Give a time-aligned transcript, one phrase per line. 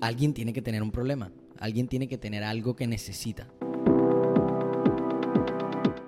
[0.00, 1.30] Alguien tiene que tener un problema.
[1.58, 3.46] Alguien tiene que tener algo que necesita.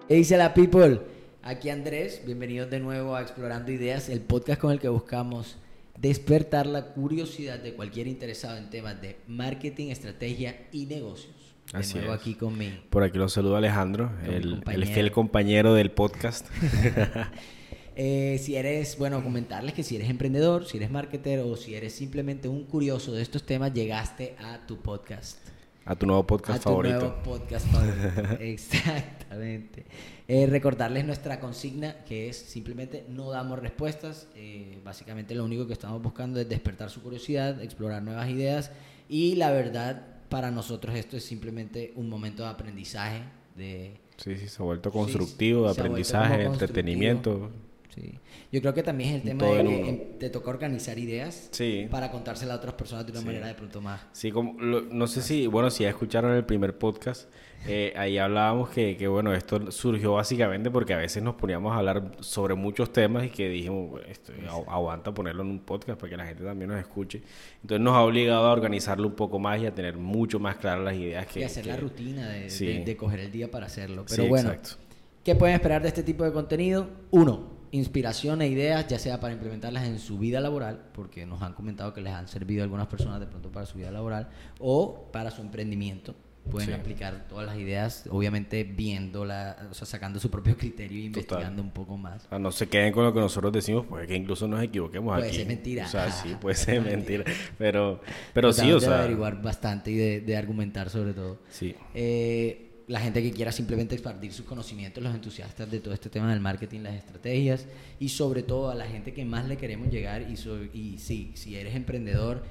[0.07, 1.01] ¿Qué dice la people?
[1.43, 5.57] Aquí Andrés, bienvenidos de nuevo a Explorando Ideas, el podcast con el que buscamos
[5.99, 11.35] despertar la curiosidad de cualquier interesado en temas de marketing, estrategia y negocios.
[11.73, 12.21] De Así nuevo es.
[12.21, 16.47] aquí con mi Por aquí lo saluda Alejandro, el, el fiel compañero del podcast.
[18.01, 21.93] Eh, si eres, bueno, comentarles que si eres emprendedor, si eres marketer o si eres
[21.93, 25.39] simplemente un curioso de estos temas, llegaste a tu podcast.
[25.85, 26.99] a tu nuevo podcast a tu favorito.
[27.01, 28.37] nuevo podcast favorito.
[28.41, 29.85] Exactamente.
[30.29, 34.29] Eh, recordarles nuestra consigna que es simplemente no damos respuestas.
[34.37, 38.71] Eh, básicamente lo único que estamos buscando es despertar su curiosidad, explorar nuevas ideas
[39.09, 43.23] y la verdad para nosotros esto es simplemente un momento de aprendizaje,
[43.57, 47.51] de Sí, sí, se ha vuelto Sí, constructivo, de ha vuelto aprendizaje, como entretenimiento.
[47.95, 48.19] Sí.
[48.53, 51.89] Yo creo que también es el tema Todo de que te toca organizar ideas Sí.
[51.91, 53.27] para contársela a otras personas de una Sí.
[53.27, 54.01] manera de pronto más.
[54.13, 57.29] Sí, como, lo- no sé si, bueno, si ya escucharon el primer podcast,
[57.67, 61.79] eh, ahí hablábamos que, que, bueno, esto surgió básicamente porque a veces nos poníamos a
[61.79, 65.99] hablar sobre muchos temas y que dijimos, "Bueno, esto agu- aguanta ponerlo en un podcast
[65.99, 67.21] para que la gente también nos escuche.
[67.63, 70.85] Entonces nos ha obligado a organizarlo un poco más y a tener mucho más claras
[70.85, 71.41] las ideas que...
[71.41, 74.05] y hacer la que- rutina de, de- de coger el día para hacerlo.
[74.09, 74.77] Pero bueno, exacto.
[75.25, 76.89] ¿qué pueden esperar de este tipo de contenido?
[77.11, 81.53] Uno, inspiración e ideas, ya sea para implementarlas en su vida laboral, porque nos han
[81.55, 85.09] comentado que les han servido a algunas personas de pronto para su vida laboral, o
[85.13, 86.15] para su emprendimiento.
[86.51, 86.75] Pueden Sí.
[86.75, 91.71] aplicar todas las ideas, obviamente viéndola, o sea, sacando su propio criterio e investigando un
[91.71, 92.23] poco más.
[92.23, 95.29] Sea, no se queden con lo que nosotros decimos, porque que incluso nos equivoquemos Puede
[95.29, 95.37] aquí.
[95.37, 95.85] ser mentira.
[95.85, 97.25] O sea, sí, puede Puede ser mentira.
[97.59, 98.01] Pero,
[98.33, 99.01] pero sí, o de sea...
[99.01, 101.39] averiguar bastante y de, de argumentar sobre todo.
[101.51, 101.75] Sí.
[101.93, 106.31] Eh, la gente que quiera simplemente expandir sus conocimientos, los entusiastas de todo este tema
[106.31, 107.67] del marketing, las estrategias
[108.01, 111.75] y sobre todo a la gente que más le queremos llegar y, so- si eres
[111.77, 112.45] emprendedor,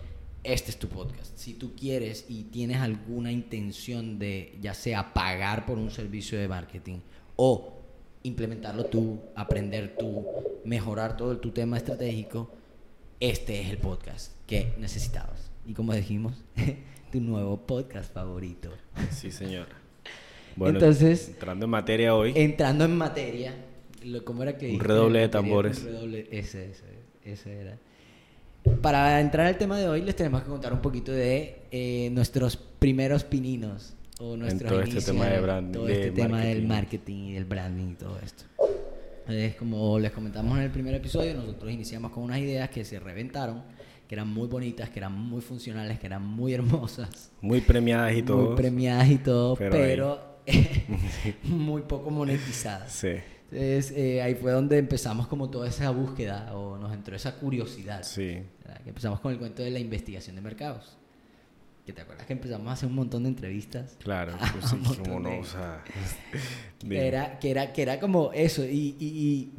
[0.43, 1.35] este es tu podcast.
[1.37, 6.47] Si tú quieres y tienes alguna intención de ya sea pagar por un servicio de
[6.47, 6.99] marketing
[7.35, 7.73] o
[8.23, 10.25] implementarlo tú, aprender tú,
[10.63, 12.51] mejorar todo tu tema estratégico,
[13.19, 15.49] este es el podcast que necesitabas.
[15.65, 16.35] Y como dijimos,
[17.11, 18.69] tu nuevo podcast favorito.
[19.11, 19.67] Sí, señor.
[20.57, 23.53] Bueno, Entonces, entrando en materia hoy, entrando en materia,
[24.03, 25.79] lo- ¿cómo era que Un redoble de tambores.
[25.83, 26.83] un redoble- ese, ese,
[27.23, 27.77] ese era.
[28.81, 32.57] Para entrar al tema de hoy, les tenemos que contar un poquito de eh, nuestros
[32.57, 36.41] primeros pininos o nuestros todo este inicios tema de en brand- todo de este tema
[36.41, 37.15] del marketing.
[37.29, 38.43] y del branding y todo esto.
[39.29, 42.99] Es como les comentamos en el primer episodio, nosotros iniciamos con unas ideas que se
[42.99, 43.61] reventaron,
[44.07, 48.23] que eran muy bonitas, que eran muy funcionales, que eran muy hermosas muy premiadas y
[48.23, 48.47] todo.
[48.47, 50.36] muy premiadas y todo, pero pero,
[51.43, 52.91] muy poco monetizadas.
[52.91, 53.09] Sí,
[53.51, 58.03] Entonces eh, ahí fue donde empezamos como toda esa búsqueda o nos entró esa curiosidad.
[58.03, 58.41] sí.
[58.83, 60.97] Que empezamos con el cuento de la investigación de mercados.
[61.85, 63.95] Que te acuerdas que empezamos a hacer un montón de entrevistas.
[64.03, 65.83] Claro, pues sí, como no, de- o sea...
[66.79, 68.63] Que era, que era, que era como eso.
[68.65, 69.51] Y, y- y-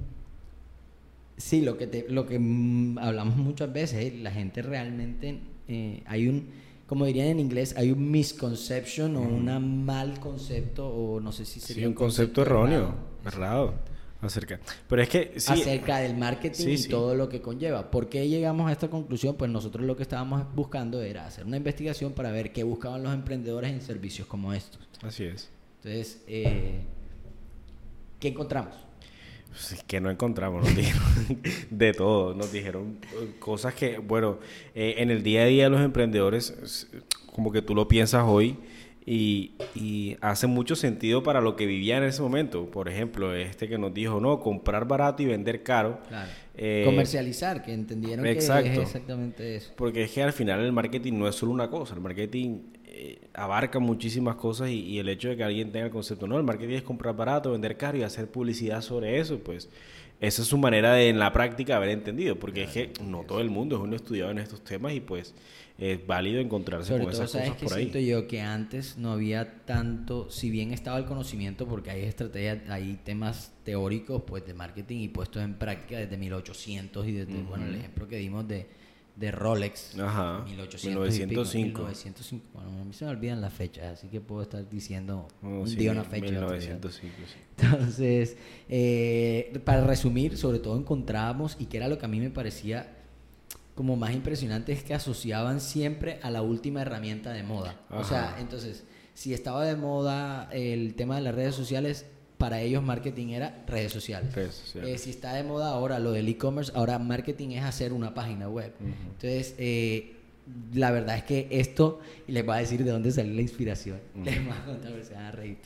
[1.37, 6.03] sí, lo que, te- lo que mm, hablamos muchas veces, eh, la gente realmente, eh,
[6.07, 6.49] hay un,
[6.89, 11.61] como dirían en inglés, hay un misconception o un mal concepto, o no sé si
[11.61, 12.95] Sí, sería un concepto erróneo,
[13.25, 13.75] errado, errado.
[14.21, 14.59] Acerca.
[14.89, 16.89] Pero es que sí, acerca del marketing Sí, y sí.
[16.89, 17.89] todo lo que conlleva.
[17.89, 19.37] ¿Por qué llegamos a esta conclusión?
[19.37, 23.15] Pues nosotros lo que estábamos buscando era hacer una investigación para ver qué buscaban los
[23.15, 24.81] emprendedores en servicios como estos.
[25.03, 25.49] así es.
[25.85, 26.81] Entonces, eh,
[28.19, 28.75] ¿qué encontramos?
[29.59, 31.03] Pues es que no encontramos, nos dijeron
[31.71, 34.39] de todo, nos dijeron eh, cosas que, bueno,
[34.73, 36.87] eh, en el día a día de los emprendedores, es,
[37.35, 38.57] como que tú lo piensas hoy
[39.05, 42.71] y, y hace mucho sentido para lo que vivían en ese momento.
[42.71, 45.99] Por ejemplo, este que nos dijo, no, comprar barato y vender caro.
[46.07, 46.31] Claro.
[46.57, 49.73] Eh, Comercializar, que entendieron que es exactamente eso.
[49.77, 52.61] Porque es que al final el marketing no es solo una cosa, el marketing
[53.01, 56.37] eh, abarca muchísimas cosas y, y el hecho de que alguien tenga el concepto, no,
[56.37, 59.69] el marketing es comprar barato, vender caro y hacer publicidad sobre eso, pues
[60.21, 63.41] esa es su manera de en la práctica haber entendido, porque es que no todo
[63.41, 65.33] el mundo es uno estudiado en estos temas y pues
[65.79, 68.07] es válido encontrarse Sobre con todo, esas sabes cosas que por siento ahí.
[68.07, 72.99] yo que antes no había tanto, si bien estaba el conocimiento, porque hay estrategias, hay
[73.05, 77.77] temas teóricos pues de marketing y puestos en práctica desde 1800 y desde, bueno, el
[77.77, 78.67] ejemplo que dimos de,
[79.19, 81.81] de Rolex, Ajá, 1800 y pico, 1905.
[81.83, 82.47] 1905.
[82.55, 85.69] Bueno, a mí se me olvidan las fechas, así que puedo estar diciendo Oh, un
[85.69, 86.27] sí, día una fecha.
[86.27, 87.35] y otro día 1905, sí.
[87.59, 88.37] Entonces,
[88.69, 92.95] eh, para resumir, sobre todo encontrábamos, y que era lo que a mí me parecía
[93.75, 97.77] como más impresionante, es que asociaban siempre a la última herramienta de moda.
[97.91, 98.85] O sea, entonces,
[99.15, 102.07] si estaba de moda el tema de las redes sociales,
[102.39, 104.33] para ellos marketing era redes sociales.
[104.35, 104.95] Redes sociales.
[104.95, 108.49] Eh, si está de moda ahora lo del e-commerce, ahora marketing es hacer una página
[108.49, 108.73] web.
[108.81, 108.89] Ujú.
[108.89, 110.15] Entonces, eh,
[110.73, 113.99] la verdad es que esto, y les voy a decir de dónde salió la inspiración.
[114.25, 115.59] Les voy a contar, se van a reír.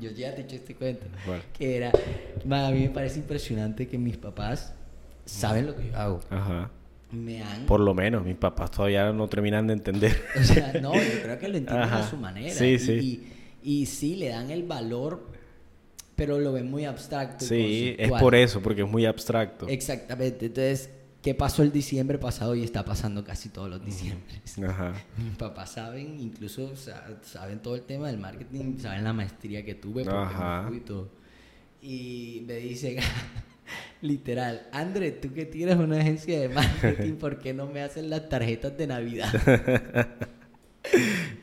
[0.00, 1.06] Yo ya te he hecho este cuento.
[1.56, 4.74] Que era, a mí me parece impresionante que mis papás
[5.24, 6.20] saben lo que yo hago.
[6.30, 6.70] Ajá.
[7.10, 7.64] Me han...
[7.64, 10.14] Por lo menos, mis papás todavía no terminan de entender.
[10.38, 12.54] O sea, no, yo creo que lo entienden a su manera.
[12.54, 12.92] Sí, y, sí.
[13.62, 15.37] Y, y sí, le dan el valor
[16.18, 17.44] pero lo ven muy abstracto.
[17.44, 19.68] Sí, es por eso, porque es muy abstracto.
[19.68, 20.46] Exactamente.
[20.46, 20.90] Entonces,
[21.22, 24.58] ¿qué pasó el diciembre pasado y está pasando casi todos los diciembres?
[24.68, 24.94] Ajá.
[25.16, 30.04] Mis papás saben, incluso saben todo el tema del marketing, saben la maestría que tuve
[30.08, 30.68] Ajá.
[30.74, 31.08] y todo.
[31.80, 32.96] Y me dicen,
[34.02, 38.28] literal, André, tú que tienes una agencia de marketing, ¿por qué no me hacen las
[38.28, 39.32] tarjetas de Navidad?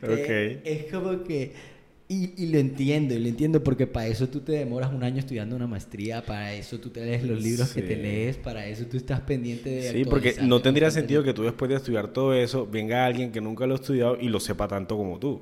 [0.03, 0.29] ok.
[0.65, 1.74] es como que
[2.07, 5.17] y, y, lo entiendo, y lo entiendo porque para eso tú te demoras un año
[5.17, 8.85] estudiando una maestría, para eso tú te lees los libros que te lees, para eso
[8.85, 9.91] tú estás pendiente de...
[9.91, 13.41] Sí, porque no tendría sentido que tú después de estudiar todo eso venga alguien que
[13.41, 15.41] nunca lo ha estudiado y lo sepa tanto como tú.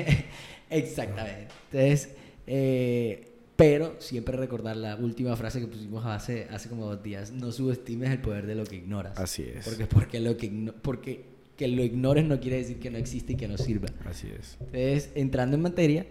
[0.70, 1.48] Exactamente.
[1.70, 2.08] Entonces,
[2.46, 7.52] eh, pero siempre recordar la última frase que pusimos hace, hace como dos días, no
[7.52, 9.18] subestimes el poder de lo que ignoras.
[9.18, 9.64] Así es.
[9.64, 13.36] Porque, porque, lo que, porque que lo ignores no quiere decir que no existe y
[13.36, 13.88] que no sirva.
[14.04, 14.56] Así es.
[14.60, 16.06] Entonces, entrando en materia,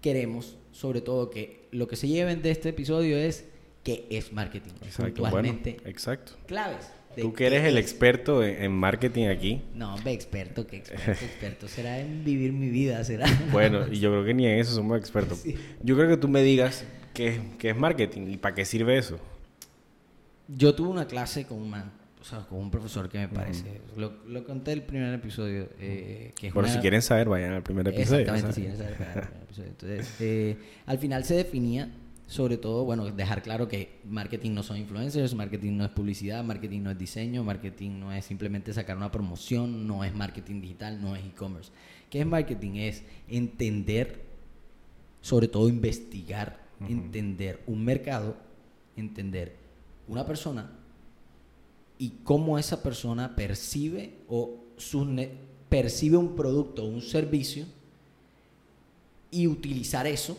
[0.00, 3.44] queremos sobre todo que lo que se lleven de este episodio es
[3.84, 4.72] qué es marketing.
[4.82, 5.22] Exacto.
[5.30, 6.32] Bueno, exacto.
[6.46, 6.90] Claves.
[7.20, 9.60] Tú que eres el experto en, marketing aquí.
[9.74, 13.26] No, ve experto, que experto, experto será en vivir mi vida, será.
[13.50, 15.44] Bueno, y yo creo que ni en eso somos expertos.
[15.82, 19.18] Yo creo que tú me digas qué, qué es marketing y para qué sirve eso.
[20.48, 21.92] Yo tuve una clase con un man
[22.22, 23.80] o sea, con un profesor que me parece.
[23.96, 25.68] lo, lo, conté el primer episodio.
[25.80, 28.20] Eh, que Por si quieren saber, vayan al primer episodio.
[28.20, 29.68] Exactamente, si quieren saber, vayan al primer episodio.
[29.70, 31.90] Entonces, eh, al final se definía,
[32.28, 36.82] sobre todo, bueno, dejar claro que marketing no son influencers, marketing no es publicidad, marketing
[36.82, 41.16] no es diseño, marketing no es simplemente sacar una promoción, no es marketing digital, no
[41.16, 41.72] es e-commerce.
[42.08, 42.74] ¿Qué es marketing?
[42.76, 44.22] Es entender,
[45.20, 48.36] sobre todo investigar, entender un mercado,
[48.96, 49.56] entender
[50.06, 50.70] una persona
[52.02, 54.64] y cómo esa persona percibe o
[55.68, 57.64] percibe un producto o un servicio
[59.30, 60.36] y utilizar eso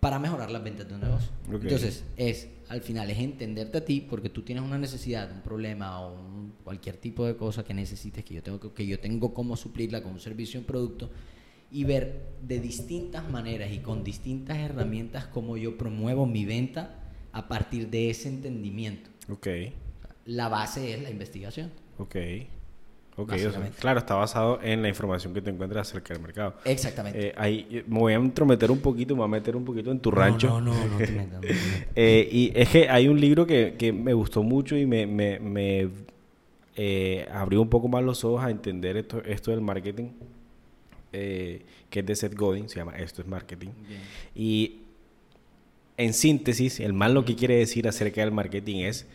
[0.00, 1.28] para mejorar las ventas de un negocio.
[1.52, 6.00] Entonces, es al final es entenderte a ti porque tú tienes una necesidad, un problema
[6.00, 6.16] o
[6.64, 10.12] cualquier tipo de cosa que necesites que yo tengo que, yo tengo cómo suplirla con
[10.12, 11.10] un servicio o un producto
[11.70, 17.46] y ver de distintas maneras y con distintas herramientas cómo yo promuevo mi venta a
[17.46, 19.10] partir de ese entendimiento.
[19.28, 19.74] Okay
[20.26, 21.70] la base es la investigación.
[21.98, 22.16] Ok.
[23.18, 23.48] Okay,
[23.80, 26.54] claro, está basado en la información que te encuentras acerca del mercado.
[26.66, 27.28] Exactamente.
[27.28, 29.90] Eh, ahí eh, me voy a entrometer un poquito, me voy a meter un poquito
[29.90, 30.48] en tu rancho.
[30.48, 31.40] No, no, no, te metas.
[31.94, 35.38] eh, y es que hay un libro que, que me gustó mucho y me, me,
[35.38, 35.88] me
[36.76, 40.08] eh, abrió un poco más los ojos a entender esto, esto del marketing,
[41.10, 43.70] que es de Seth Godin, se llama Esto es Marketing.
[44.34, 44.80] Y
[45.96, 49.06] en síntesis, el mal lo que quiere decir acerca del marketing es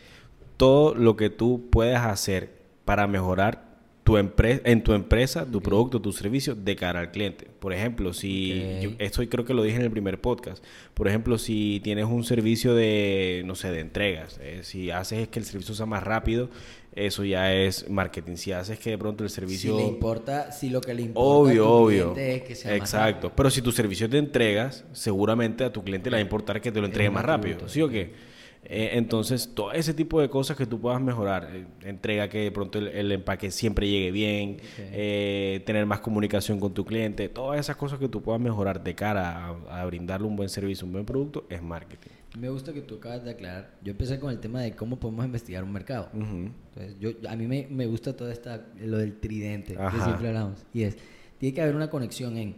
[0.62, 2.50] todo lo que tú puedas hacer
[2.84, 3.64] para mejorar
[4.04, 7.48] tu empresa, en tu empresa, tu producto, tu servicio de cara al cliente.
[7.58, 10.62] Por ejemplo, si esto creo que lo dije en el primer podcast.
[10.94, 15.40] Por ejemplo, si tienes un servicio de, no sé, de entregas, eh, si haces que
[15.40, 16.48] el servicio sea más rápido,
[16.94, 18.36] eso ya es marketing.
[18.36, 19.76] Si haces que de pronto el servicio...
[19.76, 22.16] Si le importa, si lo que le importa obvio, obvio.
[22.16, 23.32] es que sea Exacto.
[23.34, 26.70] Pero si tu servicio de entregas, seguramente a tu cliente le va a importar que
[26.70, 27.68] te lo entregue más rápido.
[27.68, 28.30] ¿Sí o qué?
[28.64, 32.52] Eh, entonces, todo ese tipo de cosas que tú puedas mejorar, eh, entrega que de
[32.52, 37.76] pronto el, empaque siempre llegue bien, eh, tener más comunicación con tu cliente, todas esas
[37.76, 41.44] cosas que tú puedas mejorar de cara a, brindarle un buen servicio, un buen producto,
[41.50, 42.10] es marketing.
[42.38, 43.74] Me gusta que tú acabas de aclarar.
[43.82, 46.08] Yo empecé con el tema de cómo podemos investigar un mercado.
[46.14, 50.64] Entonces, yo, a mí me, me, gusta todo esta, lo del tridente que siempre hablamos.
[50.72, 50.96] Y es,
[51.38, 52.54] tiene que haber una conexión en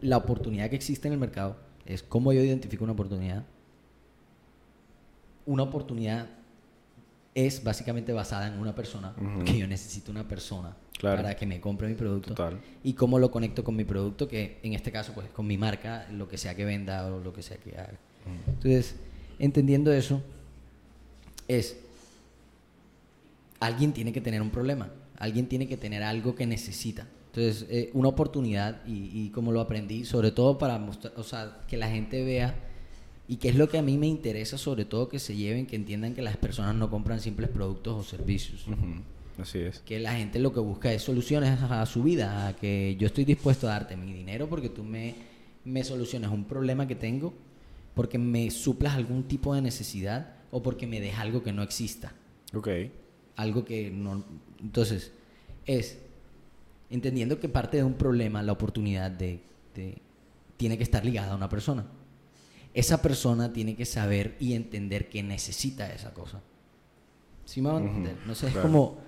[0.00, 3.44] la oportunidad que existe en el mercado, es cómo yo identifico una oportunidad,
[5.46, 6.28] una oportunidad
[7.34, 11.88] es básicamente basada en una persona, que yo necesito una persona para que me compre
[11.88, 12.34] mi producto.
[12.84, 16.06] Y cómo lo conecto con mi producto, que en este caso, pues con mi marca,
[16.12, 17.98] lo que sea que venda o lo que sea que haga.
[18.46, 18.96] Entonces,
[19.38, 20.22] entendiendo eso,
[21.48, 21.76] es,
[23.60, 27.06] alguien tiene que tener un problema, alguien tiene que tener algo que necesita.
[27.34, 31.62] Entonces, eh, una oportunidad, y, y, como lo aprendí, sobre todo para mostrar, o sea,
[31.66, 32.54] que la gente vea
[33.32, 35.76] y que es lo que a mí me interesa, sobre todo que se lleven, que
[35.76, 38.66] entiendan que las personas no compran simples productos o servicios.
[39.38, 39.78] Así es.
[39.80, 43.24] Que la gente lo que busca es soluciones a su vida, a que yo estoy
[43.24, 45.14] dispuesto a darte mi dinero porque tú me,
[45.64, 47.32] me solucionas un problema que tengo,
[47.94, 52.12] porque me suplas algún tipo de necesidad o porque me dejas algo que no exista.
[52.52, 52.68] Ok.
[53.36, 54.24] algo que no...
[54.60, 55.10] Entonces,
[55.64, 55.96] es
[56.90, 59.40] entendiendo que parte de un problema, la oportunidad de,
[59.74, 59.96] de-
[60.58, 61.86] tiene que estar ligada a una persona.
[62.74, 66.40] Esa persona tiene que saber y entender que necesita esa cosa.
[67.44, 68.16] ¿Sí me van a entender?
[68.26, 68.68] No sé, es claro.
[68.68, 68.98] como...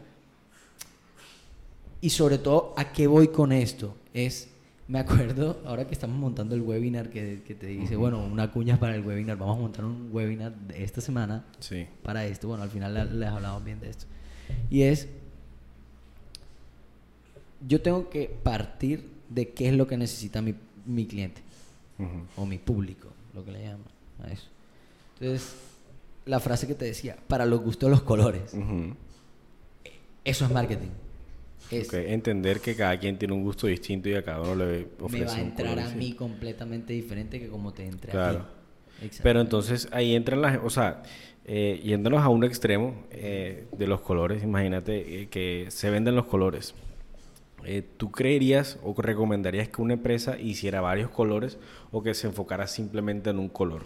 [2.00, 3.96] Y sobre todo, ¿a qué voy con esto?
[4.12, 4.50] Es,
[4.88, 8.78] me acuerdo, ahora que estamos montando el webinar, que, que te dice, bueno, una cuña
[8.78, 11.86] para el webinar, vamos a montar un webinar de esta semana Sí.
[12.02, 12.48] para esto.
[12.48, 14.04] Bueno, al final le- les hablamos bien de esto.
[14.68, 15.08] Y es,
[17.66, 20.54] yo tengo que partir de qué es lo que necesita mi,
[20.84, 21.40] mi cliente
[22.36, 23.86] o mi público, lo que le llaman
[24.22, 24.48] a eso.
[25.20, 25.54] Entonces,
[26.26, 28.54] la frase que te decía, para los gustos los colores,
[30.24, 30.88] eso es marketing.
[31.70, 34.86] Es, Ok, Entender que cada quien tiene un gusto distinto y a cada uno le
[35.00, 38.40] ofrece me va a entrar a mí completamente diferente que como te entre Claro.
[38.40, 39.16] a ti.
[39.22, 41.02] Pero entonces ahí entran las, o sea,
[41.46, 46.26] eh, yéndonos a un extremo eh, de los colores, imagínate eh, que se venden los
[46.26, 46.74] colores.
[47.66, 51.58] Eh, ¿Tú creerías o recomendarías que una empresa hiciera varios colores
[51.92, 53.84] o que se enfocara simplemente en un color?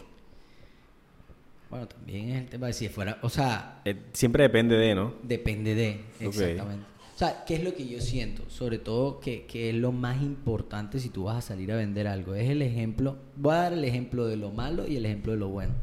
[1.71, 5.15] Bueno, también es el tema de si fuera, o sea, Eh, siempre depende de, ¿no?
[5.23, 6.87] Depende de, exactamente.
[7.15, 8.49] O sea, ¿qué es lo que yo siento?
[8.49, 12.07] Sobre todo, que, que es lo más importante si tú vas a salir a vender
[12.07, 12.37] algo.
[12.37, 15.39] Es el ejemplo, voy a dar el ejemplo de lo malo y el ejemplo de
[15.39, 15.75] lo bueno.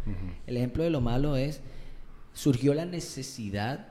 [0.48, 1.62] El ejemplo de lo malo es,
[2.34, 3.90] surgió la necesidad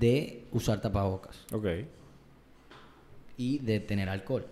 [0.00, 1.66] de usar tapabocas Ok.
[3.42, 4.46] Y de tener alcohol.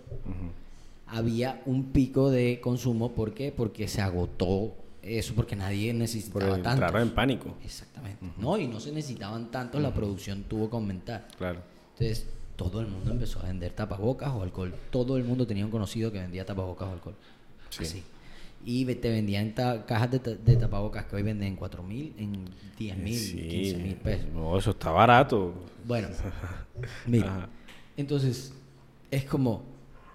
[1.06, 3.52] Había un pico de consumo, ¿por qué?
[3.52, 6.70] Porque se agotó eso, porque nadie necesitaba tanto.
[6.70, 7.56] entraron en pánico.
[7.64, 8.25] Exactamente.
[8.38, 11.26] No, y no se necesitaban tanto, la producción tuvo que aumentar.
[11.37, 11.61] Claro.
[11.99, 14.73] Entonces, todo el mundo empezó a vender tapabocas o alcohol.
[14.90, 17.14] Todo el mundo tenía un conocido que vendía tapabocas o alcohol.
[17.70, 17.82] Sí.
[17.85, 18.02] Así.
[18.64, 22.12] Y te vendían ta- cajas de, ta- de tapabocas que hoy venden en 4 mil,
[22.18, 22.44] en
[22.78, 23.49] 10 mil, Sí.
[23.49, 24.26] 15 mil pesos.
[24.35, 25.54] No, eso está barato.
[25.87, 26.09] Bueno,
[27.06, 27.35] mira.
[27.37, 27.49] Ajá.
[27.97, 28.52] Entonces,
[29.10, 29.64] es como,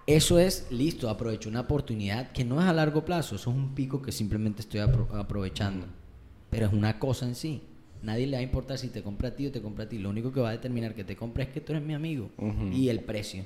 [0.06, 3.74] eso es listo, aprovecho una oportunidad que no es a largo plazo, eso es un
[3.74, 5.86] pico que simplemente estoy apro- aprovechando.
[6.50, 7.62] Pero es una cosa en sí.
[8.02, 9.98] Nadie le va a importar si te compra a ti o te compra a ti.
[9.98, 12.30] Lo único que va a determinar que te compre es que tú eres mi amigo.
[12.72, 13.44] Y el precio.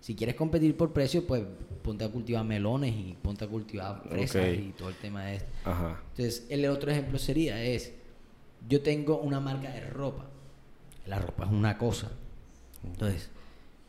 [0.00, 1.42] Si quieres competir por precio, pues
[1.82, 5.48] ponte a cultivar melones y ponte a cultivar fresas y todo el tema de esto.
[5.64, 6.02] Ajá.
[6.10, 7.92] Entonces, el otro ejemplo sería es,
[8.68, 10.26] yo tengo una marca de ropa.
[11.06, 12.10] La ropa es una cosa.
[12.84, 13.30] Entonces,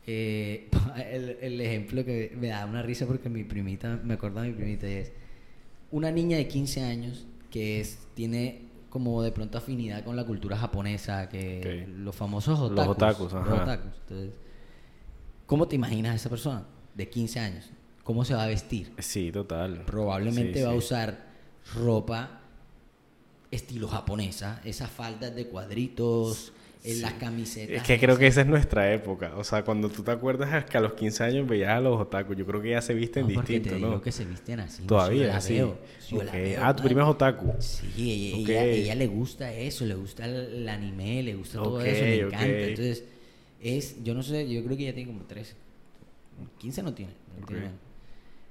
[0.08, 0.70] eh,
[1.12, 4.54] el, el ejemplo que me da una risa porque mi primita, me acuerdo de mi
[4.54, 5.12] primita, y es
[5.92, 10.58] una niña de 15 años que es, tiene como de pronto afinidad con la cultura
[10.58, 12.96] japonesa, que los famosos Los otakus.
[12.96, 13.64] otakus, los ajá.
[13.64, 13.92] otakus.
[14.02, 14.36] Entonces,
[15.46, 17.70] ¿cómo te imaginas a esa persona de 15 años?
[18.04, 18.94] ¿Cómo se va a vestir?
[19.00, 19.84] Sí, total.
[19.86, 21.26] probablemente Sí, va a usar
[21.74, 22.40] ropa
[23.52, 26.52] estilo japonesa, esas faldas de cuadritos,
[26.86, 27.76] eh, las camisetas.
[27.76, 29.34] Es que creo que esa es nuestra época.
[29.38, 32.36] O sea, cuando tú te acuerdas que a los 15 años veías a los otakus.
[32.38, 34.02] Yo creo que ya se visten No, distinto, te digo ¿no?
[34.02, 34.84] que se visten así.
[34.84, 35.54] Todavía, la sí.
[35.56, 35.78] veo,
[36.10, 36.38] yo la Ok.
[36.38, 37.54] veo, Ah, tu prima es otaku.
[37.60, 38.50] Sí, ella, Ok.
[38.50, 42.06] ella, ella le gusta eso, le gusta el, el anime, le gusta todo Ok, eso,
[42.06, 42.46] le encanta.
[42.46, 43.04] Entonces,
[43.62, 45.54] es, yo no sé, yo creo que ella tiene como 13.
[46.60, 47.14] 15 no tiene.
[47.38, 47.48] no Ok.
[47.48, 47.70] tiene.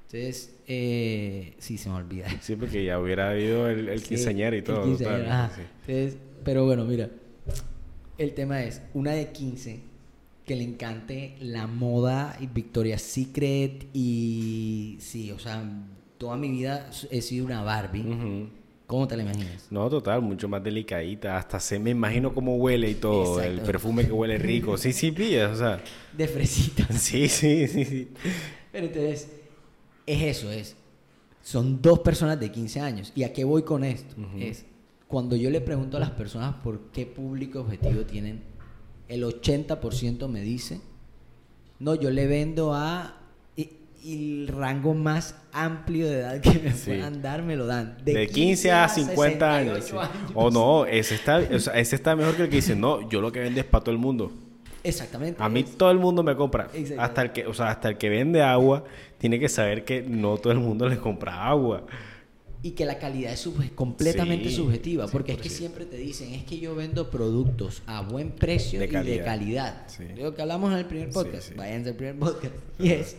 [0.07, 2.26] Entonces, eh, sí, se me olvida.
[2.41, 4.85] Sí, porque ya hubiera habido el, el Sí, quinceañero y el todo.
[4.85, 5.53] quinceañero, total, ajá.
[5.57, 5.62] sí.
[5.87, 7.11] Entonces, pero bueno, mira,
[8.18, 9.80] el tema es una de 15
[10.44, 15.64] que le encante la moda y Victoria's Secret y sí, o sea,
[16.18, 18.50] toda mi vida he sido una Barbie.
[18.87, 19.68] ¿Cómo te la imaginas?
[19.71, 21.38] No, total, mucho más delicadita.
[21.38, 23.40] Hasta se me imagino cómo huele y todo.
[23.40, 24.76] El perfume que huele rico.
[24.76, 25.80] Sí, sí, pillas, o sea.
[26.12, 26.87] De fresita.
[26.92, 28.09] Sí, sí, sí, sí.
[28.71, 29.30] Pero entonces,
[30.06, 30.76] es eso, es.
[31.42, 33.12] Son dos personas de 15 años.
[33.14, 34.14] ¿Y a qué voy con esto?
[34.38, 34.66] Es
[35.08, 38.42] cuando yo le pregunto a las personas por qué público objetivo tienen,
[39.08, 40.80] el 80% me dice,
[41.78, 43.16] no, yo le vendo a...
[43.56, 43.70] Y,
[44.02, 46.90] y el rango más amplio de edad que me Sí.
[46.90, 47.99] puedan dar me lo dan.
[48.04, 49.75] De, 15 a 50 años.
[49.84, 50.32] 68 sí.
[50.34, 53.20] O no, ese está, o sea, ese está mejor que el que dice, no, yo
[53.20, 54.32] lo que vendo es para todo el mundo.
[54.82, 55.42] Exactamente.
[55.42, 56.68] A mí es- todo el mundo me compra.
[56.99, 58.84] Hasta el que, o sea, hasta el que vende agua
[59.18, 61.84] tiene que saber que no todo el mundo le compra agua.
[62.64, 65.52] Y que la calidad es completamente Sí, subjetiva, porque es que 100%.
[65.52, 69.83] siempre te dicen, es que yo vendo productos a buen precio De y de calidad.
[69.87, 70.04] Sí.
[70.16, 71.54] Lo que hablamos en el primer podcast, sí.
[71.54, 72.54] váyanse al primer podcast.
[72.78, 73.16] Y es,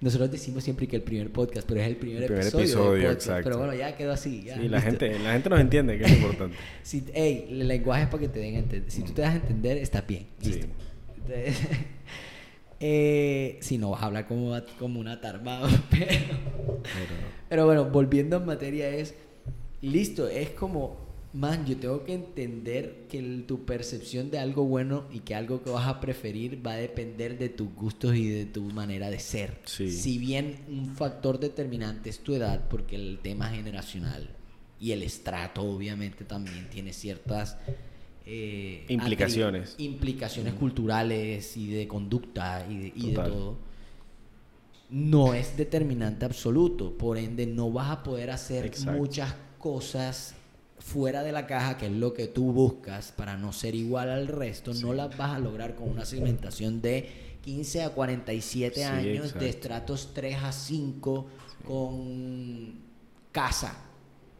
[0.00, 2.62] nosotros decimos siempre que el primer podcast, pero es el primer, El primer episodio.
[2.62, 3.26] del episodio, podcast.
[3.26, 3.44] exacto.
[3.50, 4.42] Pero bueno, ya quedó así.
[4.44, 4.90] ya, Sí, la listo.
[4.90, 6.56] gente, la gente nos entiende que es importante.
[6.82, 8.90] Si, ey, el lenguaje es para que te den a entender.
[8.90, 10.26] Si tú te das a entender, está bien.
[10.40, 10.48] Sí.
[10.52, 10.66] Listo.
[11.18, 11.56] Entonces,
[12.80, 16.06] eh, si no vas a hablar como, como una tarbado, pero...
[16.82, 19.14] Pero- Pero bueno, volviendo en materia es,
[19.82, 20.96] listo, es como
[21.34, 25.62] man, yo tengo que entender que el- tu percepción de algo bueno y que algo
[25.62, 29.18] que vas a preferir va a depender de tus gustos y de tu manera de
[29.18, 29.58] ser.
[29.64, 29.90] Sí.
[29.90, 34.30] Si bien un factor determinante es tu edad, porque el tema generacional
[34.80, 37.58] y el estrato obviamente también tiene ciertas...
[38.30, 39.74] eh, Implicaciones.
[39.78, 43.30] Implicaciones culturales y de conducta y de, y de Total.
[43.32, 43.68] todo
[44.90, 46.96] no es determinante absoluto.
[46.96, 48.98] Por ende, no vas a poder hacer Exacto.
[48.98, 50.34] muchas cosas
[50.78, 54.28] fuera de la caja, que es lo que tú buscas para no ser igual al
[54.28, 54.72] resto.
[54.74, 59.38] No las vas a lograr con una segmentación de 15 a 47 Sí, años, exacto.
[59.40, 61.26] de estratos 3 a 5,
[61.66, 62.74] con
[63.32, 63.84] casa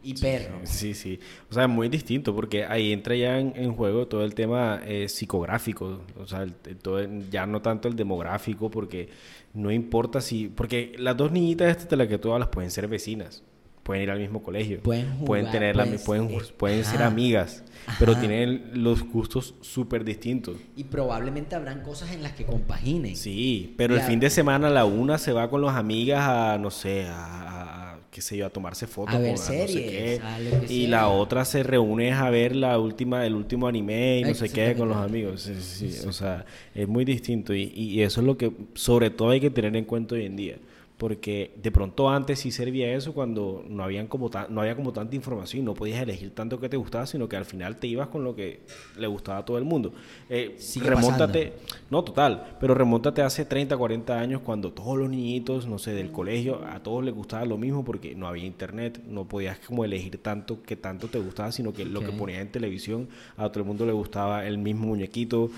[0.03, 0.59] y perro.
[0.63, 1.19] Sí, sí.
[1.49, 4.81] O sea, es muy distinto porque ahí entra ya en, en juego todo el tema
[4.85, 6.01] eh, psicográfico.
[6.19, 9.09] O sea, el- el- todo ya no tanto el demográfico porque
[9.53, 10.47] no importa si...
[10.47, 13.43] Porque las dos niñitas estas de las que tú hablas pueden ser vecinas.
[13.83, 14.81] Pueden ir al mismo colegio.
[14.83, 17.07] Pueden jugar, tener la pues, pueden, eh, pueden ser ajá.
[17.07, 17.63] amigas.
[17.97, 20.57] Pero tienen los gustos súper distintos.
[20.75, 23.15] Y probablemente habrán cosas en las que compaginen.
[23.15, 26.69] Sí, pero el fin de semana la una se va con las amigas a, no
[26.69, 27.68] sé, a-
[28.11, 29.15] qué sé yo, a tomarse fotos.
[29.15, 30.21] A ver con- no sé series, qué.
[30.23, 30.89] a lo que y sea.
[30.89, 34.75] la otra se reúne a ver la última, el último anime y no sé qué
[34.75, 35.41] con los amigos.
[35.43, 36.07] Sí, sí, sí.
[36.07, 39.49] O sea, es muy distinto y, y eso es lo que sobre todo hay que
[39.49, 40.55] tener en cuenta hoy en día.
[40.99, 45.15] Porque de pronto antes sí servía eso cuando no, habían como no había como tanta
[45.15, 48.09] información y no podías elegir tanto que te gustaba, sino que al final te ibas
[48.09, 48.59] con lo que
[48.97, 49.93] le gustaba a todo el mundo.
[50.29, 51.53] Eh, remóntate,
[51.89, 56.11] no, total, pero remóntate hace 30, 40 años cuando todos los niñitos, no sé, del
[56.11, 60.21] colegio, a todos les gustaba lo mismo porque no había internet, no podías como elegir
[60.21, 63.67] tanto que tanto te gustaba, sino que lo que ponías en televisión, a todo el
[63.67, 65.49] mundo le gustaba el mismo muñequito.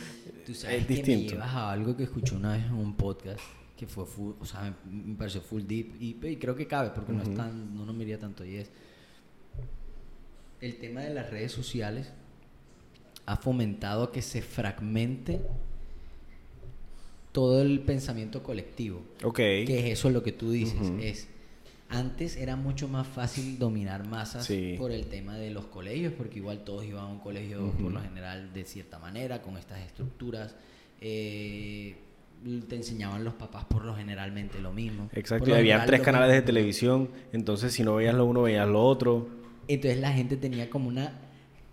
[0.45, 1.33] Tú sabes es que distinto.
[1.33, 3.41] me llevas a algo que escuché una vez en un podcast
[3.81, 6.91] que fue full, o sea, me, me pareció full deep y, y creo que cabe
[6.91, 8.69] porque no es tan, no nos miraría tanto y es
[10.61, 12.11] el tema de las redes sociales
[13.25, 15.41] ha fomentado que se fragmente
[17.31, 19.01] todo el pensamiento colectivo.
[19.23, 19.37] Ok.
[19.37, 20.99] Que es eso lo que tú dices, Ujú.
[21.01, 21.27] es
[21.89, 24.75] antes era mucho más fácil dominar masas Sí.
[24.77, 27.83] por el tema de los colegios, porque igual todos iban a un colegio Ujú.
[27.83, 30.53] por lo general de cierta manera, con estas estructuras.
[31.03, 31.95] eh,
[32.67, 35.09] te enseñaban los papás por lo generalmente lo mismo.
[35.13, 36.45] Exacto, y había tres canales de mismo.
[36.47, 39.27] televisión, entonces si no veías lo uno, veías lo otro.
[39.67, 41.19] Entonces la gente tenía como una...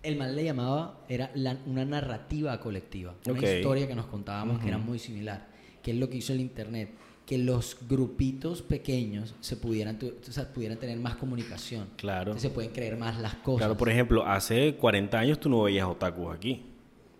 [0.01, 3.43] El mal le llamaba, era la- una narrativa colectiva, una Ok.
[3.45, 5.47] historia que nos contábamos que era muy similar,
[5.83, 6.91] que es lo que hizo el Internet,
[7.25, 12.31] que los grupitos pequeños se pudieran, tu- o sea, pudieran tener más comunicación, Claro.
[12.31, 13.59] Entonces se pueden creer más las cosas.
[13.59, 16.63] Claro, por ejemplo, hace 40 años tú no veías otakus aquí.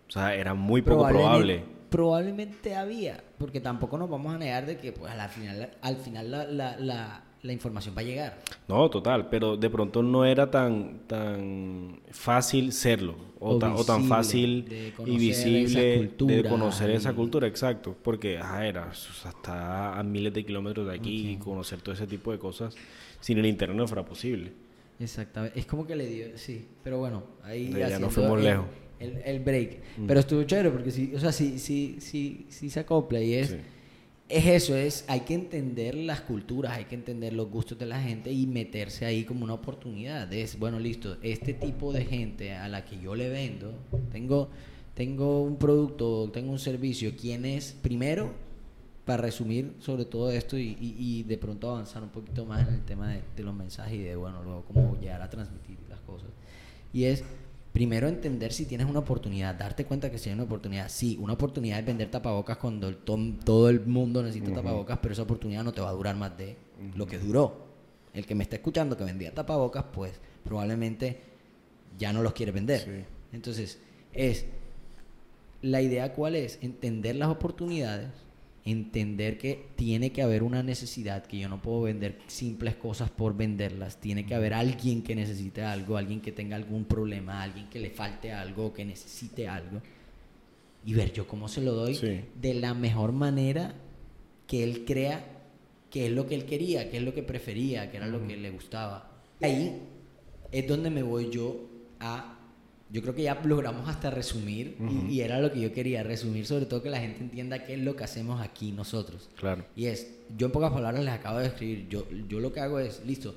[0.08, 1.64] O sea, era muy poco probable.
[1.90, 6.30] Probablemente había, porque tampoco nos vamos a negar de que pues, al final, al final
[6.32, 8.40] la, la, la, la información va a llegar.
[8.68, 13.84] No, total, pero de pronto no era tan, tan fácil serlo, o, O tan, o
[13.84, 14.66] tan fácil
[15.06, 20.88] y visible de conocer esa cultura, exacto, porque ajá, era hasta a miles de kilómetros
[20.88, 22.76] de aquí y conocer todo ese tipo de cosas
[23.20, 24.52] sin el internet no fuera posible.
[25.00, 25.58] Exactamente.
[25.58, 26.68] Es como que le dio, sí.
[26.84, 28.66] Pero bueno, ahí Ya- nos fuimos lejos.
[29.00, 29.78] El, el break.
[29.98, 30.06] Mm.
[30.08, 33.50] Pero estuvo chévere porque sí, o sea, sí, sí, sí, sí se acopla y es,
[33.50, 33.56] Sí.
[34.30, 38.02] es eso, es, hay que entender las culturas, hay que entender los gustos de la
[38.02, 40.32] gente y meterse ahí como una oportunidad.
[40.34, 43.74] Es, bueno, listo, este tipo de gente a la que yo le vendo,
[44.12, 44.50] tengo,
[44.94, 47.72] tengo un producto, tengo un servicio, ¿quién es?
[47.82, 48.34] Primero,
[49.06, 52.76] para resumir sobre todo esto y, y- y de pronto avanzar un poquito más en
[52.76, 56.00] el tema de, de los mensajes y de, bueno, luego cómo llegar a transmitir las
[56.02, 56.30] cosas.
[56.94, 57.24] Y es,
[57.80, 60.90] primero entender si tienes una oportunidad, darte cuenta que si hay una oportunidad.
[60.90, 65.14] Sí, una oportunidad es vender tapabocas cuando el tom- todo el mundo necesita tapabocas, pero
[65.14, 66.58] esa oportunidad no te va a durar más de
[66.98, 67.68] lo que duró.
[68.14, 70.12] El que me está escuchando que vendía tapabocas, pues
[70.44, 71.22] probablemente
[71.98, 72.82] ya no los quiere vender.
[72.82, 73.06] Sí.
[73.32, 73.80] Entonces,
[74.12, 74.46] es
[75.62, 78.10] la idea cuál es entender las oportunidades,
[78.70, 83.36] entender que tiene que haber una necesidad, que yo no puedo vender simples cosas por
[83.36, 87.80] venderlas, tiene que haber alguien que necesite algo, alguien que tenga algún problema, alguien que
[87.80, 89.82] le falte algo, que necesite algo,
[90.86, 92.22] y ver yo cómo se lo doy Sí.
[92.42, 93.76] de la mejor manera
[94.48, 95.36] que él crea
[95.92, 98.38] que es lo que él quería, que es lo que prefería, que era lo que
[98.38, 99.10] le gustaba.
[99.42, 99.82] Ahí
[100.52, 101.68] es donde me voy yo
[102.00, 102.39] a...
[102.92, 105.08] Yo creo que ya logramos hasta resumir y- Ujú.
[105.08, 107.80] y, era lo que yo quería resumir, sobre todo que la gente entienda qué es
[107.82, 109.30] lo que hacemos aquí nosotros.
[109.36, 109.64] Claro.
[109.76, 112.80] Y es, yo en pocas palabras les acabo de describir, yo, yo lo que hago
[112.80, 113.36] es, listo,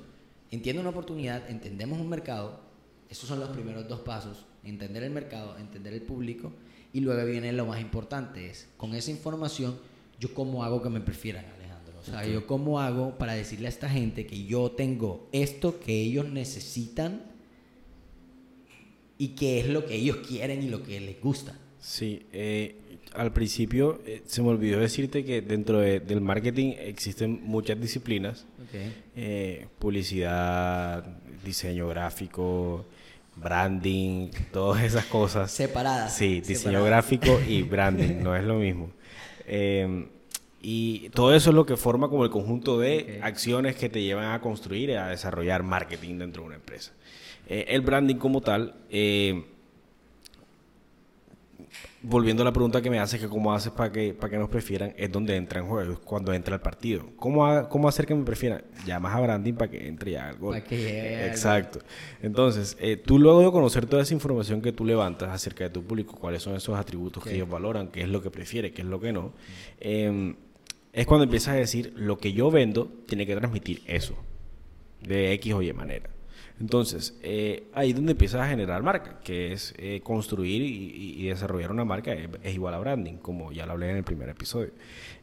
[0.49, 2.59] entiendo una oportunidad, entendemos un mercado,
[3.09, 6.51] esos son los primeros dos pasos, entender el mercado, entender el público,
[6.91, 9.77] y luego viene lo más importante, es, con esa información,
[10.19, 11.93] yo cómo hago que me prefieran, Alejandro.
[11.99, 16.01] O sea, yo cómo hago para decirle a esta gente que yo tengo esto que
[16.01, 17.21] ellos necesitan
[19.17, 21.57] y qué es lo que ellos quieren y lo que les gusta.
[21.83, 22.77] Sí, eh,
[23.13, 28.45] al principio eh, se me olvidó decirte que dentro del marketing existen muchas disciplinas.
[29.15, 31.05] Eh, publicidad,
[31.43, 32.85] diseño gráfico,
[33.35, 35.51] branding, todas esas cosas.
[35.51, 36.15] Separadas.
[36.15, 38.89] Sí, diseño gráfico y branding, no es lo mismo.
[40.61, 44.31] y todo eso es lo que forma como el conjunto de acciones que te llevan
[44.31, 46.93] a construir y a desarrollar marketing dentro de una empresa.
[47.47, 48.75] El branding como tal
[52.03, 54.49] volviendo a la pregunta que me haces, que cómo haces para que, para que nos
[54.49, 57.07] prefieran, es donde entra en juego, cuando entra el partido.
[57.15, 58.63] ¿Cómo, cómo hacer que me prefieran?
[58.85, 60.49] Llamas a branding para que entre ya algo.
[60.49, 61.79] Para que llegue Exacto.
[62.21, 65.83] Entonces, eh, tú luego de conocer toda esa información que tú levantas acerca de tu
[65.83, 68.87] público, cuáles son esos atributos que ellos valoran, qué es lo que prefiere, qué es
[68.87, 69.33] lo que no,
[69.79, 70.35] em,
[70.91, 74.15] es cuando empiezas a decir, lo que yo vendo tiene que transmitir eso,
[75.01, 76.12] de X o Y manera.
[76.59, 81.71] Entonces, eh, ahí es donde empiezas a generar marca, que es eh, construir y, desarrollar
[81.71, 84.71] una marca es, igual a branding, como ya lo hablé en el primer episodio.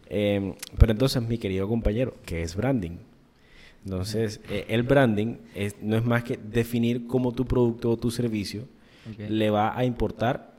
[0.09, 2.99] Em, pero entonces, mi querido compañero, ¿qué es branding?
[3.85, 8.11] Entonces, eh, el branding es, no es más que definir cómo tu producto o tu
[8.11, 8.67] servicio
[9.19, 10.55] le va a importar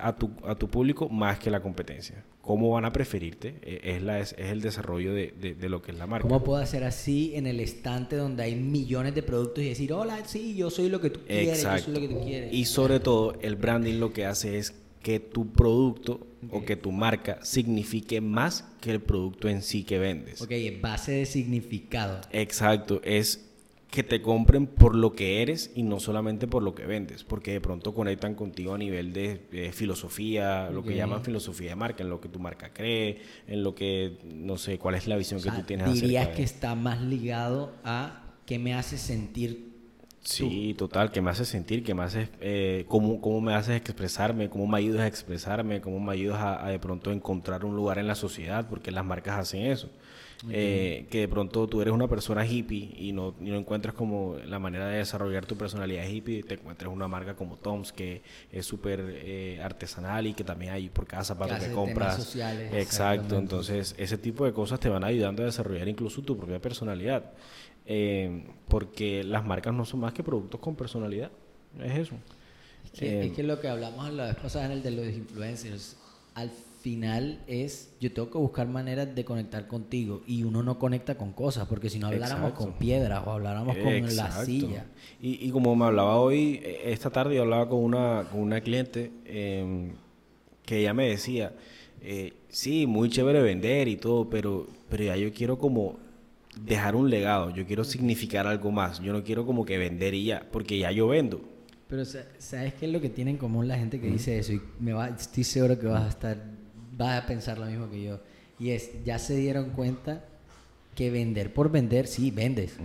[0.00, 4.02] a, tu, a tu público más que la competencia cómo van a preferirte, eh, es,
[4.02, 6.26] la, es, el desarrollo de, de, lo que es la marca.
[6.26, 10.24] ¿Cómo puedo hacer así en el estante donde hay millones de productos y decir, hola,
[10.26, 12.52] sí, yo soy lo que tú quieres, yo soy lo que tú quieres?
[12.52, 16.92] Y sobre todo, el branding lo que hace es que tu producto o que tu
[16.92, 20.40] marca signifique más que el producto en sí que vendes.
[20.42, 22.20] Ok, base de significado.
[22.32, 23.49] Exacto, es
[23.90, 27.52] que te compren por lo que eres y no solamente por lo que vendes, porque
[27.52, 32.10] de pronto conectan contigo a nivel de, filosofía, lo que llaman filosofía de marca, en
[32.10, 35.50] lo que tu marca cree, en lo que, no sé, cuál es la visión que
[35.50, 35.92] tú tienes.
[35.92, 39.68] Dirías que está más ligado a qué me hace sentir.
[40.22, 44.50] Sí, total, qué me hace sentir, qué me hace, eh, cómo, cómo, me haces expresarme,
[44.50, 47.98] cómo me ayudas a expresarme, cómo me ayudas a, a de pronto encontrar un lugar
[47.98, 49.88] en la sociedad, porque las marcas hacen eso.
[50.48, 54.58] Eh, que de pronto tú eres una persona hippie y no, no, encuentras como la
[54.58, 59.00] manera de desarrollar tu personalidad hippie, te encuentras una marca como Toms que es súper
[59.06, 62.16] eh, artesanal y que también hay por cada zapato que, compras.
[62.16, 66.58] Sociales, Exacto, entonces ese tipo de cosas te van ayudando a desarrollar incluso tu propia
[66.58, 67.32] personalidad,
[67.84, 71.30] eh, porque las marcas no son más que productos con personalidad,
[71.82, 72.14] es eso.
[72.84, 75.98] Es que, es que lo que hablamos la vez pasada en el de los influencers,
[76.34, 76.69] al final
[77.46, 81.68] es, yo tengo que buscar maneras de conectar contigo y uno no conecta con cosas,
[81.68, 84.86] porque si no habláramos con piedras o habláramos con la silla.
[85.20, 88.60] Y, y, como me hablaba hoy, eh, esta tarde yo hablaba con una, con una
[88.60, 89.92] cliente em,
[90.64, 91.52] que ella me decía,
[92.00, 95.98] eh, sí, muy chévere vender y todo, pero, pero ya yo quiero como
[96.64, 100.24] dejar un legado, yo quiero significar algo más, yo no quiero como que vender y
[100.24, 101.42] ya, porque ya yo vendo.
[101.88, 104.52] Pero ¿sabes qué es lo que tiene en común la gente que dice eso?
[104.52, 106.59] Y me va, estoy seguro que vas a estar
[107.00, 108.20] vas a pensar lo mismo que yo.
[108.58, 110.24] Y es, ya se dieron cuenta
[110.94, 112.76] que vender por vender, sí, vendes.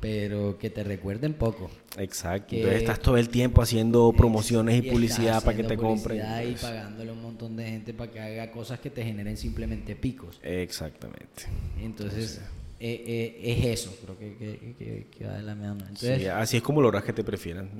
[0.00, 1.70] Pero que te recuerden poco.
[1.96, 2.54] Exacto.
[2.54, 6.18] Entonces estás todo el tiempo haciendo promociones y, publicidad para que te compren.
[6.18, 6.62] Y pues.
[6.62, 10.38] pagándole a un montón de gente para que haga cosas que te generen simplemente picos.
[10.42, 11.44] Exactamente.
[11.80, 12.40] Entonces,
[12.78, 15.86] eh, eh, es eso, creo que, que, va de la mano.
[15.94, 17.70] sí, así es como logras que te prefieran,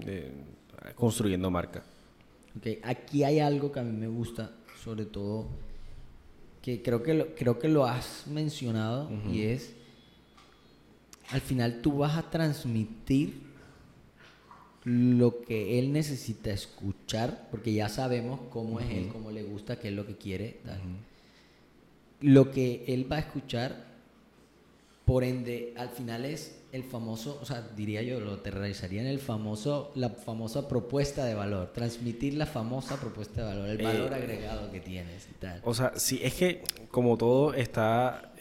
[0.95, 1.83] construyendo marca.
[2.59, 2.81] Okay.
[2.83, 4.51] Aquí hay algo que a mí me gusta
[4.85, 5.47] sobre todo,
[6.61, 9.73] que creo que lo, creo que lo has mencionado y es,
[11.31, 13.41] al final tú vas a transmitir
[14.85, 19.89] lo que él necesita escuchar, porque ya sabemos cómo es él, cómo le gusta, qué
[19.89, 20.61] es lo que quiere.
[22.21, 23.87] Lo que él va a escuchar,
[25.07, 29.21] por ende, al final es el famoso, o sea, diría yo, lo aterrorizaría en el
[29.21, 34.13] famoso, la famosa propuesta de valor, transmitir la famosa propuesta de valor, el eh, valor
[34.13, 35.61] agregado que tienes y tal.
[35.63, 38.33] O sea, sí, es que como todo está,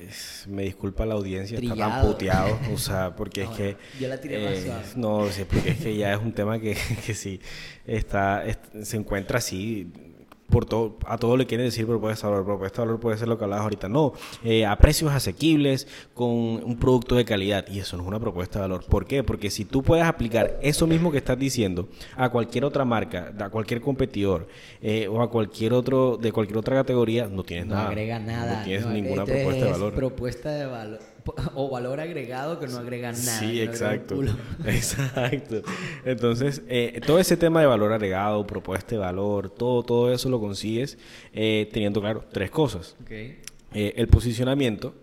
[0.47, 3.77] me disculpa la audiencia, está tan puteado, o sea, porque es que...
[3.99, 6.75] Yo la tiré más eh, No, sí, porque es que ya es un tema que,
[7.05, 7.39] que sí,
[7.85, 8.43] está,
[8.81, 9.91] se encuentra así
[10.53, 12.45] por todo, a todo le quiere decir propuesta de valor.
[12.45, 13.89] Propuesta de valor puede ser lo que hablabas ahorita.
[13.89, 14.13] No,
[14.43, 17.65] eh, a precios asequibles, con un producto de calidad.
[17.67, 18.85] Y eso no es una propuesta de valor.
[18.85, 19.23] ¿Por qué?
[19.23, 23.49] Porque si tú puedes aplicar eso mismo que estás diciendo a cualquier otra marca, a
[23.49, 24.47] cualquier competidor
[24.79, 27.87] eh, o a cualquier otro, de cualquier otra categoría, no tienes no nada.
[27.87, 28.59] agrega nada.
[28.59, 29.93] No tienes ninguna propuesta de valor.
[29.95, 31.13] Propuesta de valor
[31.55, 33.39] o valor agregado que no agrega nada.
[33.39, 34.21] Sí, exacto.
[34.65, 35.61] Exacto.
[36.05, 40.39] Entonces, eh, todo ese tema de valor agregado, propuesta de valor, todo, todo eso lo
[40.43, 40.97] consigues
[41.33, 42.95] eh, teniendo claro tres cosas.
[43.09, 44.93] Eh, el posicionamiento,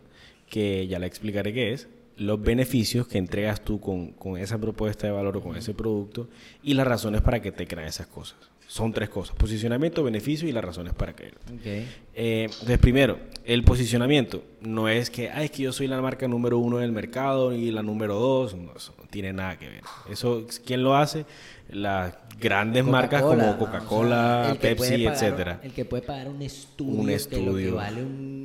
[0.48, 5.06] que ya le explicaré qué es, los beneficios que entregas tú con, con esa propuesta
[5.06, 6.28] de valor o con ese producto
[6.62, 8.38] y las razones para que te crean esas cosas.
[8.72, 11.34] Son tres cosas, posicionamiento, beneficio y las razones para creer.
[11.52, 11.66] Ok.
[11.66, 16.28] Eh, entonces, primero, el posicionamiento no es que, ay, es que yo soy la marca
[16.28, 19.80] número uno del mercado y la número dos, no, eso no tiene nada que ver.
[20.08, 21.26] Eso, ¿quién lo hace?
[21.68, 25.60] Las grandes marcas como Coca-Cola, o sea, Pepsi, pagar- etcétera.
[25.64, 27.74] El que puede pagar un estudio, Un que lo que estudio.
[27.74, 28.02] vale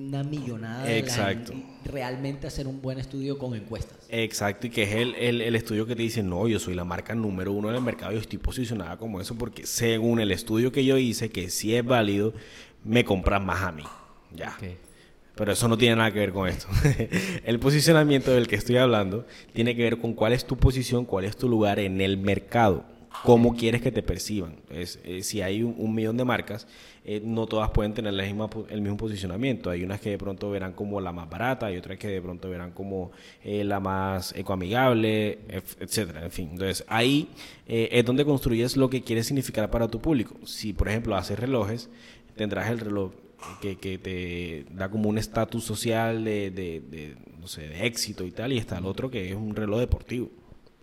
[0.07, 0.83] una millonada.
[0.83, 1.53] de la- Exacto.
[1.85, 3.97] realmente hacer un buen estudio con encuestas.
[4.09, 6.83] Exacto, y que es el, el, el estudio que te dice, no, yo soy la
[6.85, 10.83] marca número uno del mercado y estoy posicionada como eso porque según el estudio que
[10.85, 12.33] yo hice, que si es válido,
[12.83, 13.83] me compran más a mí.
[14.33, 14.57] Ya.
[15.35, 16.67] Pero eso no tiene nada que ver con esto.
[17.45, 21.25] el posicionamiento del que estoy hablando tiene que ver con cuál es tu posición, cuál
[21.25, 22.85] es tu lugar en el mercado,
[23.23, 24.55] cómo quieres que te perciban.
[24.69, 26.67] Es, eh, si hay un, millón de marcas,
[27.03, 29.69] eh, no todas pueden tener la misma, el mismo posicionamiento.
[29.69, 32.49] Hay unas que de pronto verán como la más barata, hay otras que de pronto
[32.49, 33.11] verán como
[33.43, 35.39] eh, la más ecoamigable,
[35.79, 36.23] etcétera.
[36.23, 37.29] En fin, entonces ahí
[37.67, 40.35] es donde construyes lo que quieres significar para tu público.
[40.45, 41.89] Si, por ejemplo, haces relojes,
[42.35, 43.11] tendrás el reloj
[43.61, 48.25] que, que te da como un estatus social de, de, de, no sé, de éxito
[48.25, 50.29] y tal, y está el otro que es un reloj deportivo,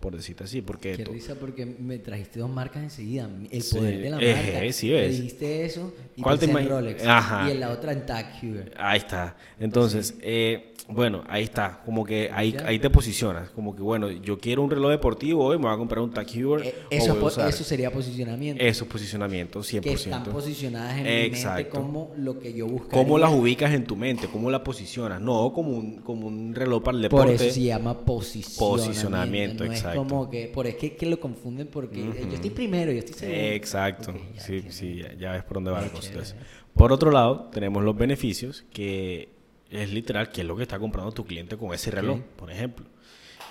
[0.03, 0.97] por decirte así, porque...
[0.97, 3.29] Qué risa porque me trajiste dos marcas enseguida.
[3.49, 4.73] El Sí, poder de la marca.
[4.73, 5.15] sí, Me ves.
[5.17, 7.05] dijiste eso y ¿Cuál te en Rolex.
[7.07, 7.47] Ajá.
[7.47, 8.73] Y en la otra en Tag Heuer.
[8.77, 9.37] Ahí está.
[9.61, 11.79] Entonces, eh, bueno, ahí está.
[11.85, 13.49] Como que ahí, ahí te posicionas.
[13.51, 16.27] Como que, bueno, yo quiero un reloj deportivo hoy, me voy a comprar un Tag
[16.35, 16.67] Heuer.
[16.67, 18.61] Eh, eso, usar- eso sería posicionamiento.
[18.61, 19.81] Eso, posicionamiento, 100%.
[19.81, 21.69] que están posicionadas en mi mente Exacto.
[21.79, 22.89] como lo que yo busco.
[22.89, 24.27] ¿Cómo las ubicas en tu mente?
[24.27, 25.21] ¿Cómo las posicionas?
[25.21, 27.45] No como un, como un reloj para el Por deporte.
[27.47, 28.59] eso se llama posicionamiento.
[28.83, 29.92] Posicionamiento, no exacto.
[29.93, 32.99] Es como que, por es que, que lo confunden porque eh, yo estoy primero, yo
[32.99, 33.39] estoy segundo.
[33.41, 34.11] Exacto.
[34.11, 36.07] Ok, ya sí, sí, ya, ya ves por dónde va la cosa.
[36.09, 36.35] Entonces,
[36.73, 39.29] por otro lado, tenemos los beneficios, que
[39.69, 42.85] es literal, que es lo que está comprando tu cliente con ese reloj, por ejemplo.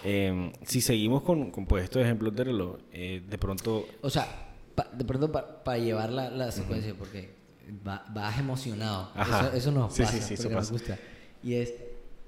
[0.04, 4.26] Eh, si seguimos con, con pues, estos ejemplos de reloj, eh, de pronto O sea,
[4.74, 7.30] pa- de pronto para llevar la, la secuencia, porque
[7.86, 9.12] va- vas emocionado.
[9.20, 10.72] Eso, eso nos Sí, pasa, sí, sí, eso porque nos pasa.
[10.72, 10.98] gusta.
[11.44, 11.74] Y es,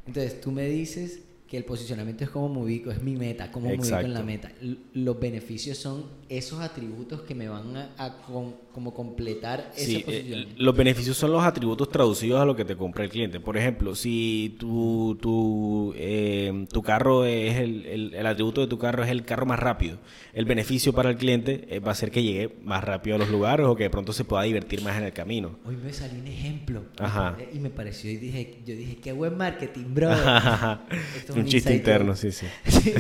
[0.07, 1.20] entonces tú me dices
[1.55, 4.23] que el posicionamiento es como me ubico, es mi meta, cómo me ubico en la
[4.25, 4.51] meta.
[4.61, 9.96] L- los beneficios son esos atributos que me van a, a con- como completar Sí,
[9.96, 10.54] eh, posicionamiento.
[10.62, 13.40] los beneficios son los atributos traducidos a lo que te compra el cliente.
[13.40, 18.76] Por ejemplo, si tu, tu, eh, tu carro es el, el- el atributo de tu
[18.76, 19.98] carro es el carro más rápido,
[20.32, 23.30] el beneficio para el cliente eh, va a ser que llegue más rápido a los
[23.30, 25.56] lugares o que de pronto se pueda divertir más en el camino.
[25.64, 27.37] Hoy me salió un ejemplo Ajá.
[27.52, 30.10] y me pareció y dije, yo dije, qué buen marketing, bro.
[31.16, 32.46] Esto es un chiste interno, sí, sí.
[32.66, 32.92] Sí.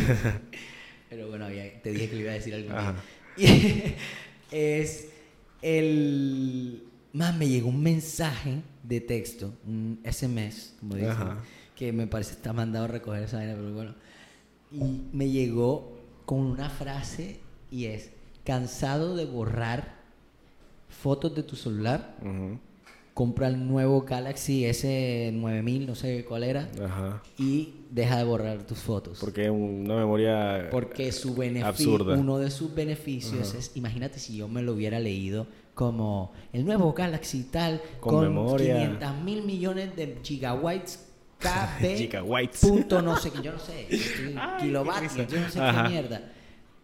[1.10, 2.70] Pero bueno, ya te dije que le iba a decir algo.
[4.50, 5.08] Es
[5.64, 6.84] el...
[7.14, 11.38] Más me llegó un mensaje de texto, un SMS, como dicen, Ajá.
[11.76, 13.94] que me parece está mandado a recoger esa vaina, pero bueno.
[14.72, 15.96] Y me llegó
[16.26, 17.38] con una frase
[17.70, 18.10] y es,
[18.44, 19.94] cansado de borrar
[20.88, 22.16] fotos de tu celular.
[23.14, 27.22] Compra el nuevo Galaxy S9000, no sé cuál era, Ajá.
[27.38, 29.18] y deja de borrar tus fotos.
[29.20, 32.16] Porque es una memoria Porque su beneficio, absurda.
[32.16, 36.92] uno de sus beneficios es, imagínate si yo me lo hubiera leído como el nuevo
[36.92, 38.74] Galaxy tal, Con con, memoria.
[38.98, 43.86] 500 mil millones de gigabytes KB, punto no sé qué, yo no sé,
[44.36, 45.84] Ay, kilovatios, yo no sé Ajá.
[45.84, 46.32] qué mierda.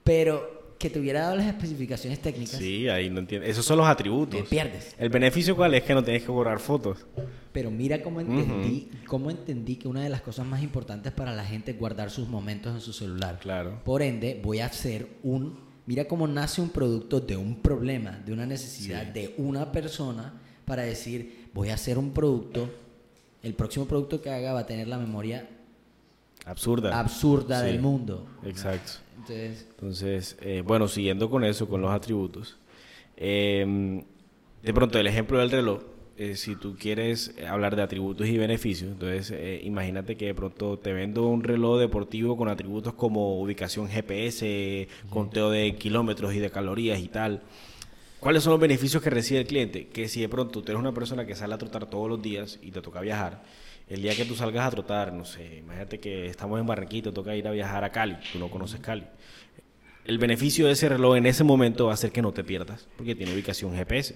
[0.04, 3.46] Pero que te hubiera dado las especificaciones técnicas, Sí, ahí no entiendo.
[3.46, 4.40] Esos son los atributos.
[4.42, 4.94] te pierdes.
[4.98, 7.06] El beneficio cuál es que no tienes que borrar fotos.
[7.52, 11.44] Pero mira cómo entendí, cómo entendí que una de las cosas más importantes para la
[11.44, 13.38] gente es guardar sus momentos en su celular.
[13.40, 13.82] Claro.
[13.84, 15.68] Por ende, voy a hacer un...
[15.84, 19.10] Mira cómo nace un producto de un problema, de una necesidad Sí.
[19.20, 20.32] de una persona
[20.64, 22.70] para decir, voy a hacer un producto,
[23.42, 25.46] el próximo producto que haga va a tener la memoria
[26.46, 26.98] Absurda.
[26.98, 27.66] absurda Sí.
[27.66, 28.26] del mundo.
[28.44, 28.92] Exacto.
[29.18, 32.56] Entonces, Entonces, eh, bueno, siguiendo con eso, con los atributos,
[33.16, 34.02] eh,
[34.62, 35.82] de pronto el ejemplo del reloj,
[36.16, 40.78] eh, si tú quieres hablar de atributos y beneficios, entonces eh, imagínate que de pronto
[40.78, 46.50] te vendo un reloj deportivo con atributos como ubicación GPS, conteo de kilómetros y de
[46.50, 47.42] calorías y tal.
[48.18, 49.86] ¿Cuáles son los beneficios que recibe el cliente?
[49.88, 52.58] Que si de pronto tú eres una persona que sale a trotar todos los días
[52.62, 53.42] y te toca viajar,
[53.90, 57.34] el día que tú salgas a trotar, no sé, imagínate que estamos en Barranquita, toca
[57.34, 59.04] ir a viajar a Cali, tú no conoces Cali.
[60.04, 62.88] El beneficio de ese reloj en ese momento va a ser que no te pierdas,
[62.96, 64.14] porque tiene ubicación GPS.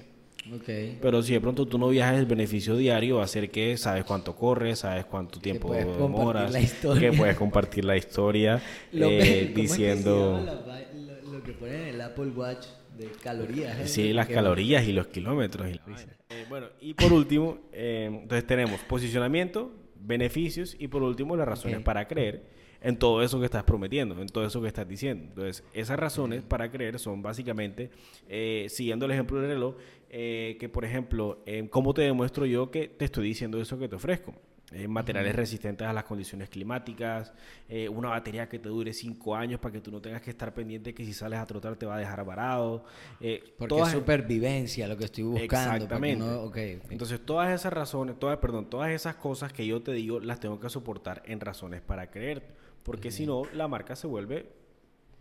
[0.55, 1.01] ok.
[1.03, 4.05] Pero si de pronto tú no viajas, el beneficio diario va a ser que sabes
[4.05, 9.25] cuánto corres, sabes cuánto tiempo compartir demoras, que puedes compartir la historia Lo, eh, ¿cómo
[9.25, 13.79] es que diciendo lo, lo que ponen en el Apple Watch de calorías.
[13.81, 13.89] ¿eh?
[13.89, 15.69] sí, las calorías y los kilómetros.
[15.69, 15.83] y la.
[16.31, 21.81] Eh, bueno, y por último, eh, entonces tenemos posicionamiento, beneficios y por último las razones
[21.81, 22.65] para creer.
[22.81, 25.25] en todo eso que estás prometiendo, en todo eso que estás diciendo.
[25.29, 27.91] Entonces, esas razones para creer son básicamente,
[28.29, 29.77] eh, siguiendo el ejemplo del reloj,
[30.11, 33.89] eh, que por ejemplo, eh, ¿cómo te demuestro yo que te estoy diciendo eso que
[33.89, 34.33] te ofrezco?
[34.75, 37.33] Eh, materiales resistentes a las condiciones climáticas,
[37.69, 40.53] eh, una batería que te dure cinco años para que tú no tengas que estar
[40.53, 42.85] pendiente que si sales a trotar te va a dejar varado.
[43.21, 45.85] Eh, Porque es supervivencia lo que estoy buscando.
[45.85, 46.81] Exactamente.
[46.91, 50.59] Entonces todas esas razones, todas, perdón, todas esas cosas que yo te digo las tengo
[50.59, 52.43] que soportar en razones para creer,
[52.83, 54.51] porque si no la marca se vuelve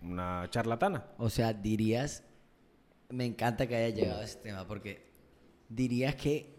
[0.02, 1.06] una charlatana.
[1.20, 2.24] O sea, dirías,
[3.10, 5.06] me encanta que haya llegado a ese tema, porque
[5.70, 6.56] dirías que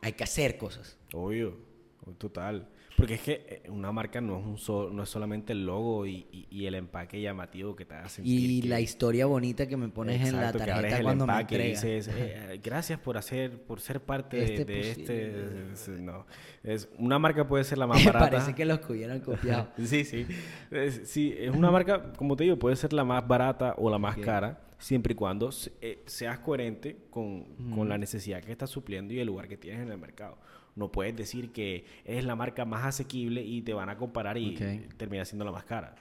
[0.00, 0.96] hay que hacer cosas.
[1.12, 1.71] Obvio.
[2.18, 2.68] Total.
[2.96, 6.06] Porque es que eh, una marca no es, un so, no es solamente el logo
[6.06, 10.26] y, y, el empaque llamativo que te hace Y la historia bonita que me pones
[10.26, 14.90] en la tarjeta que cuando me dices, eh, gracias por hacer, por ser parte de,
[14.90, 15.72] este...
[15.72, 16.26] este no.
[16.62, 18.30] Es, una marca puede ser la más barata.
[18.30, 19.68] Parece que los que hubieran copiado.
[19.84, 20.26] sí, sí.
[20.70, 23.98] Es, sí, es una marca, como te digo, puede ser la más barata o la
[23.98, 29.14] más cara siempre y cuando eh, seas coherente con, con, la necesidad que estás supliendo
[29.14, 30.36] y el lugar que tienes en el mercado.
[30.74, 34.56] No puedes decir que es la marca más asequible y te van a comparar y
[34.96, 35.94] termina siendo la más cara.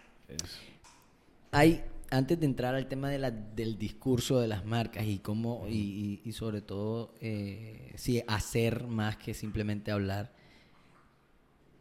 [1.52, 5.68] Hay, antes de entrar al tema de la, del discurso de las marcas y cómo,
[5.68, 10.32] y, y, sobre todo, eh, sí, hacer más que simplemente hablar,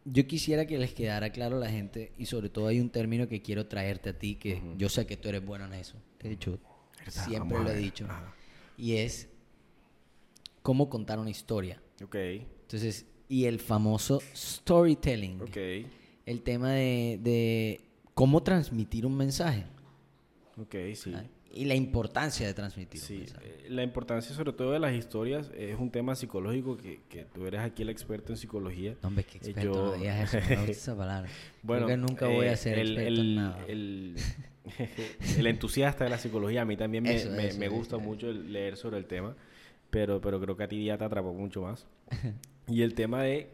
[0.03, 3.27] yo quisiera que les quedara claro a la gente, y sobre todo hay un término
[3.27, 6.31] que quiero traerte a ti, que yo sé que tú eres bueno en eso, de
[6.31, 6.59] hecho,
[7.07, 8.07] siempre lo he dicho,
[8.77, 9.29] y es
[10.61, 11.81] cómo contar una historia.
[12.03, 12.15] Ok.
[12.71, 15.41] Entonces, y el famoso storytelling.
[16.25, 17.81] El tema de,
[18.13, 19.65] cómo transmitir un mensaje.
[20.57, 21.11] Ok, sí.
[21.13, 23.45] Ah, y la importancia de transmitir sí, un mensaje.
[23.45, 27.45] Eh, la importancia sobre todo de las historias es un tema psicológico que, que tú
[27.45, 28.95] eres aquí el experto en psicología.
[29.01, 29.85] No, hombre, qué eh, experto yo...
[29.87, 31.29] no digas eso, no esa palabra.
[31.63, 33.65] Bueno, Creo que nunca voy a eh, ser el, experto en nada.
[33.67, 34.15] El,
[35.37, 38.97] el, entusiasta de la psicología, a mí también me, me, me gusta mucho leer sobre
[38.97, 39.35] el tema,
[39.89, 41.85] pero, pero creo que a ti ya te atrapó mucho más.
[42.71, 43.49] Y el tema de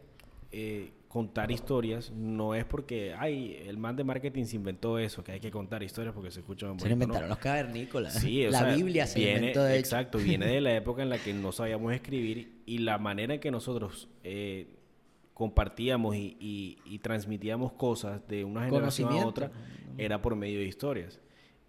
[0.51, 5.31] eh, contar historias no es porque, ay, el man de marketing se inventó eso, que
[5.31, 8.13] hay que contar historias porque se escucha Se lo inventaron los cavernícolas.
[8.13, 11.33] Sí, la Biblia se viene, inventó de Exacto, viene de la época en la que
[11.33, 14.67] no sabíamos escribir y la manera en que nosotros eh,
[15.33, 16.37] compartíamos y,
[16.85, 19.51] y, transmitíamos cosas de una generación a otra
[19.97, 21.19] era por medio de historias.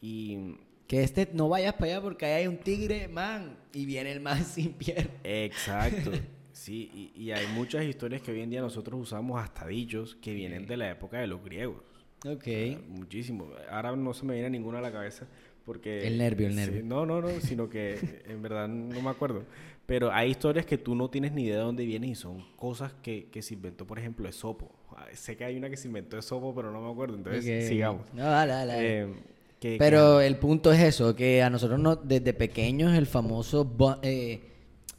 [0.00, 0.56] Y
[0.86, 4.20] que este no vayas para allá porque ahí hay un tigre, man, y viene el
[4.20, 5.12] man sin pierna.
[5.22, 6.12] Exacto.
[6.58, 10.66] Sí, y, hay muchas historias que hoy en día nosotros usamos hasta dichos que vienen
[10.66, 11.82] de la época de los griegos.
[12.26, 12.48] Ok.
[12.88, 13.48] muchísimo.
[13.70, 15.28] Ahora no se me viene ninguna a la cabeza
[15.64, 16.04] porque...
[16.04, 16.82] El nervio, el nervio.
[16.82, 19.44] no, no, no, sino que en verdad no me acuerdo.
[19.86, 22.92] Pero hay historias que tú no tienes ni idea de dónde vienen y son cosas
[23.02, 24.72] que, que se inventó, por ejemplo, Esopo.
[25.12, 27.14] Sé que hay una que se inventó Esopo, pero no me acuerdo.
[27.14, 28.02] Entonces, sigamos.
[28.12, 29.02] No, dale, dale.
[29.02, 33.76] Eh, pero el punto es eso, que a nosotros no, desde pequeños el famoso...
[34.02, 34.57] Eh,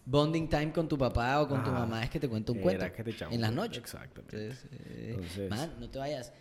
[0.09, 2.85] bonding time con tu papá o con tu mamá es que te cuenta un cuento
[3.29, 3.77] en las noches.
[3.77, 4.55] Exactamente.
[4.89, 6.33] Entonces, man, no te vayas.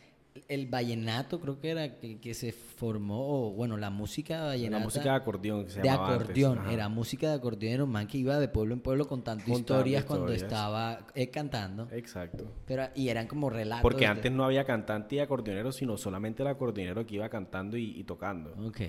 [0.46, 4.78] El vallenato creo que era que, que se formó, bueno, la música vallenata.
[4.78, 8.06] La música de acordeón que se De acordeón, era música de acordeón, era un man
[8.06, 11.88] que iba de pueblo en pueblo contando, historias, cuando estaba eh, cantando.
[11.90, 12.52] Exacto.
[12.66, 13.82] Pero, y eran como relatos.
[13.82, 18.04] Porque antes no había cantante y acordeonero, sino solamente el acordeonero que iba cantando y,
[18.04, 18.54] tocando.
[18.64, 18.80] Ok.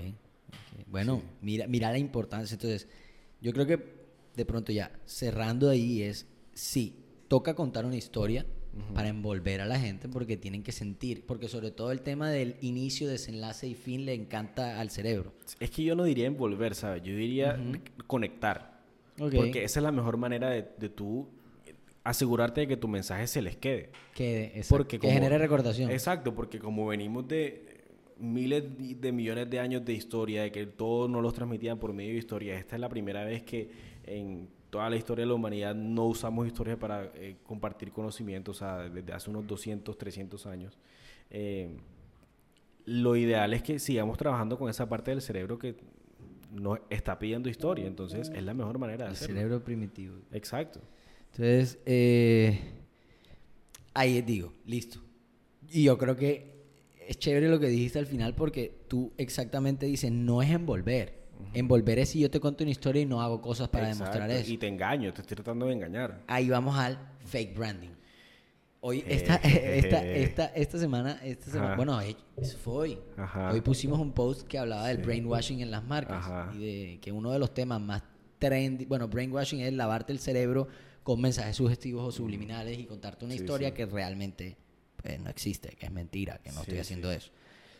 [0.86, 2.54] Bueno, mira, mira la importancia.
[2.54, 2.86] Entonces,
[3.40, 3.99] yo creo que
[4.40, 6.96] de pronto ya cerrando ahí es, sí,
[7.28, 8.46] toca contar una historia
[8.94, 12.56] para envolver a la gente porque tienen que sentir, porque sobre todo el tema del
[12.60, 15.32] inicio, desenlace y fin le encanta al cerebro.
[15.58, 17.02] Es que yo no diría envolver, ¿sabes?
[17.02, 17.60] Yo diría
[18.06, 18.80] conectar.
[19.16, 21.28] Porque esa es la mejor manera de, de tú
[22.04, 23.90] asegurarte de que tu mensaje se les quede.
[24.14, 25.90] Quede, porque que genere recordación.
[25.90, 27.80] Exacto, porque como venimos de
[28.18, 28.64] miles
[29.00, 32.18] de millones de años de historia, de que todos nos los transmitían por medio de
[32.18, 33.68] historia, esta es la primera vez que
[34.10, 38.58] en toda la historia de la humanidad no usamos historia para eh, compartir conocimientos, o
[38.58, 40.78] sea, desde hace unos 200, 300 años.
[41.30, 41.76] Eh,
[42.86, 45.76] lo ideal es que sigamos trabajando con esa parte del cerebro que
[46.52, 49.34] nos está pidiendo historia, entonces es la mejor manera de hacerlo.
[49.34, 50.16] El cerebro primitivo.
[50.32, 50.80] Exacto.
[51.32, 52.58] Entonces, eh,
[53.94, 55.00] ahí digo, listo.
[55.70, 56.64] Y yo creo que
[57.06, 61.19] es chévere lo que dijiste al final porque tú exactamente dices, no es envolver
[61.54, 64.52] Envolver es si yo te cuento una historia y no hago cosas para demostrar eso.
[64.52, 66.22] Y te engaño, te estoy tratando de engañar.
[66.26, 67.90] Ahí vamos al fake branding.
[68.82, 72.98] Hoy, esta, esta, esta, esta semana, esta semana bueno, eso fue hoy.
[73.52, 76.54] Hoy pusimos un post que hablaba del brainwashing en las marcas.
[76.54, 78.02] Y de que uno de los temas más
[78.38, 80.68] trendy, bueno, brainwashing es lavarte el cerebro
[81.02, 84.56] con mensajes sugestivos o subliminales y contarte una historia que realmente
[84.96, 87.30] pues no existe, que es mentira, que no estoy haciendo eso.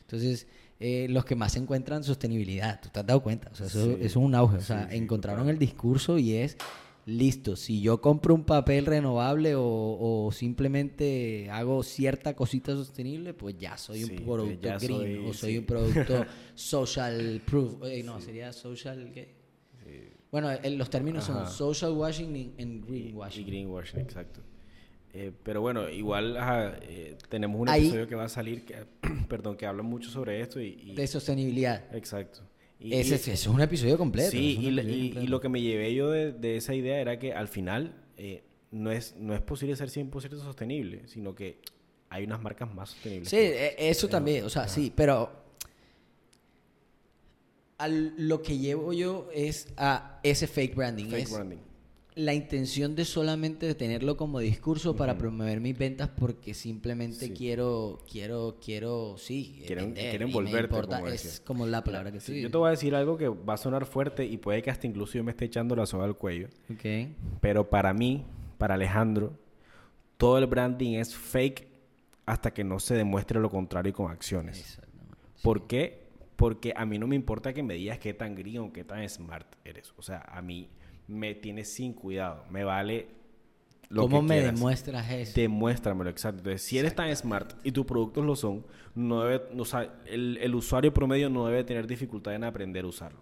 [0.00, 0.46] Entonces,
[0.82, 4.16] eh, los que más encuentran sostenibilidad, tú te has dado cuenta, o sea, eso, es
[4.16, 6.56] un auge, o sea, encontraron el discurso y es
[7.04, 13.76] listo, si yo compro un papel renovable o, simplemente hago cierta cosita sostenible, pues ya
[13.76, 16.24] soy un producto green o soy un producto
[16.54, 17.74] social proof.
[18.04, 19.12] no, sería social...
[20.30, 22.52] Bueno, los términos son social washing y,
[22.86, 23.42] green washing.
[23.42, 24.40] Y greenwashing, exacto.
[25.12, 26.36] Eh, pero bueno, igual
[26.82, 28.76] eh, tenemos un episodio que va a salir, que,
[29.28, 31.84] perdón, que habla mucho sobre esto y, De sostenibilidad.
[31.94, 32.42] Exacto.
[32.78, 34.30] ese, es un episodio completo.
[34.30, 38.44] Sí, y, lo que me llevé yo de, esa idea era que al final eh,
[38.70, 41.60] no, es, no es posible ser 100% sostenible, sino que
[42.08, 43.30] hay unas marcas más sostenibles.
[43.30, 45.40] Sí, e, eso también, o sea, sí, pero
[47.88, 51.06] lo que llevo yo es a ese fake branding.
[51.06, 51.69] Fake branding
[52.14, 58.58] la intención de solamente tenerlo como discurso para promover mis ventas porque simplemente quiero, quiero,
[58.62, 60.80] quiero, sí, quieren, quieren volverte.
[60.80, 63.54] Como es como la palabra que estoy Yo te voy a decir algo que va
[63.54, 66.16] a sonar fuerte y puede que hasta incluso yo me esté echando la soga al
[66.16, 66.48] cuello.
[66.74, 67.14] Okay.
[67.40, 68.24] Pero para mí,
[68.58, 69.38] para Alejandro,
[70.16, 71.68] todo el branding es fake
[72.26, 74.80] hasta que no se demuestre lo contrario con acciones.
[75.42, 76.00] ¿Por qué?
[76.36, 79.08] Porque a mí no me importa que me digas qué tan gringo o qué tan
[79.08, 79.92] smart eres.
[79.96, 80.68] O sea, a mí
[81.10, 82.44] me tienes sin cuidado.
[82.50, 83.08] Me vale
[83.90, 85.32] lo ¿Cómo me demuestras eso?
[85.34, 86.38] Demuéstramelo, exacto.
[86.38, 90.54] Entonces, si eres tan smart y tus productos lo son, no debe, o sea, el,
[90.54, 93.20] usuario promedio no debe tener dificultad en aprender a usarlo.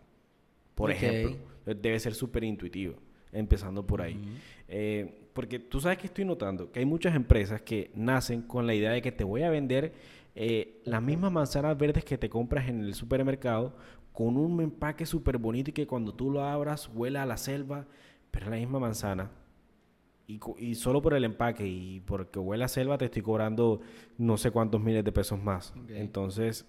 [0.74, 2.96] Por ejemplo, debe ser súper intuitivo,
[3.32, 4.20] empezando por ahí.
[4.68, 8.74] Eh, porque tú sabes que estoy notando que hay muchas empresas que nacen con la
[8.74, 9.94] idea de que te voy a vender
[10.34, 13.74] eh, las mismas manzanas verdes que te compras en el supermercado
[14.18, 17.86] con un empaque súper bonito y que cuando tú lo abras huela a la selva,
[18.32, 19.30] pero es la misma manzana.
[20.26, 23.80] Y, y, solo por el empaque y porque huele a selva te estoy cobrando
[24.16, 25.72] no sé cuántos miles de pesos más.
[25.90, 26.66] Entonces,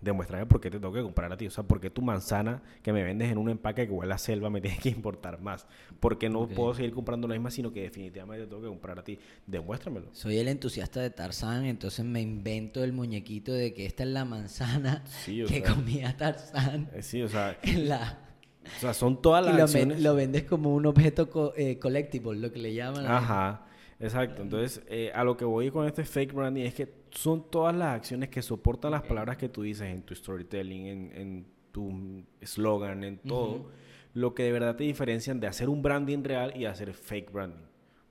[0.00, 1.46] demuéstrame por qué te tengo que comprar a ti.
[1.46, 4.18] O sea, por qué tu manzana que me vendes en un empaque que huele a
[4.18, 5.66] selva me tiene que importar más.
[6.00, 9.04] Porque no puedo seguir comprando la misma, sino que definitivamente te tengo que comprar a
[9.04, 9.18] ti.
[9.46, 10.08] Demuéstramelo.
[10.12, 14.24] Soy el entusiasta de Tarzán, entonces me invento el muñequito de que esta es la
[14.24, 16.90] manzana que comía Tarzán.
[16.94, 17.56] Eh, sí, o sea.
[17.76, 18.18] la...
[18.64, 22.58] O sea, son todas las y lo, vendes como un objeto eh, collectible, lo que
[22.58, 23.04] le llaman.
[23.06, 23.66] Ajá.
[24.00, 27.74] Exacto, entonces eh, a lo que voy con este fake branding es que son todas
[27.74, 33.02] las acciones que soportan las palabras que tú dices en tu storytelling, en, tu slogan,
[33.04, 33.70] en todo,
[34.12, 37.66] lo que de verdad te diferencian de hacer un branding real y hacer fake branding.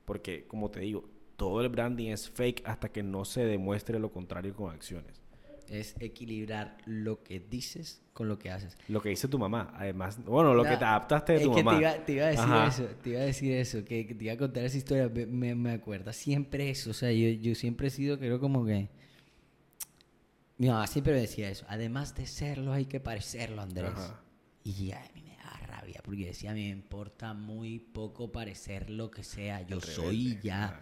[0.05, 1.05] Porque, como te digo,
[1.37, 5.22] todo el branding es fake hasta que no se demuestre lo contrario con acciones
[5.73, 8.77] es equilibrar lo que dices con lo que haces.
[8.87, 11.71] Lo que dice tu mamá, además, bueno, lo que te adaptaste de tu mamá.
[12.05, 14.63] Te iba, a decir eso, te iba a decir eso, que, te iba a contar
[14.65, 18.39] esa historia, me, me acuerda siempre eso, o sea, yo, yo siempre he sido, creo
[18.39, 18.89] como que,
[20.57, 24.13] mi mamá siempre me decía eso, además de serlo hay que parecerlo, Andrés.
[24.63, 28.89] Y a mí me da rabia, porque decía, a mí me importa muy poco parecer
[28.89, 30.79] lo que sea, yo soy ya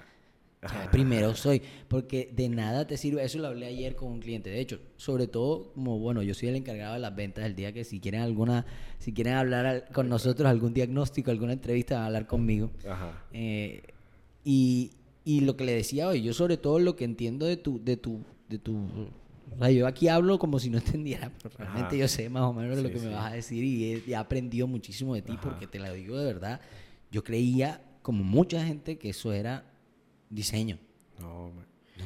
[0.92, 4.60] primero soy, porque de nada te sirve, eso lo hablé ayer con un cliente, de
[4.60, 7.84] hecho, sobre todo como, bueno, yo soy el encargado de las ventas del día que
[7.84, 8.66] si quieren alguna,
[9.00, 12.72] si quieren hablar con nosotros, algún diagnóstico, alguna entrevista, van a hablar conmigo.
[13.34, 13.82] Eh,
[14.44, 14.92] y,
[15.26, 17.98] y lo que le decía hoy, yo sobre todo lo que entiendo de tu, de
[17.98, 18.88] tu, de tu
[19.54, 22.54] o sea, yo aquí hablo como si no entendiera, pero realmente yo sé más o
[22.54, 25.80] menos lo que me vas a decir y he, aprendido muchísimo de ti porque te
[25.80, 26.62] lo digo de verdad.
[27.12, 29.66] Yo creía, como mucha gente, que eso era
[30.32, 30.80] diseño.
[31.20, 31.52] No,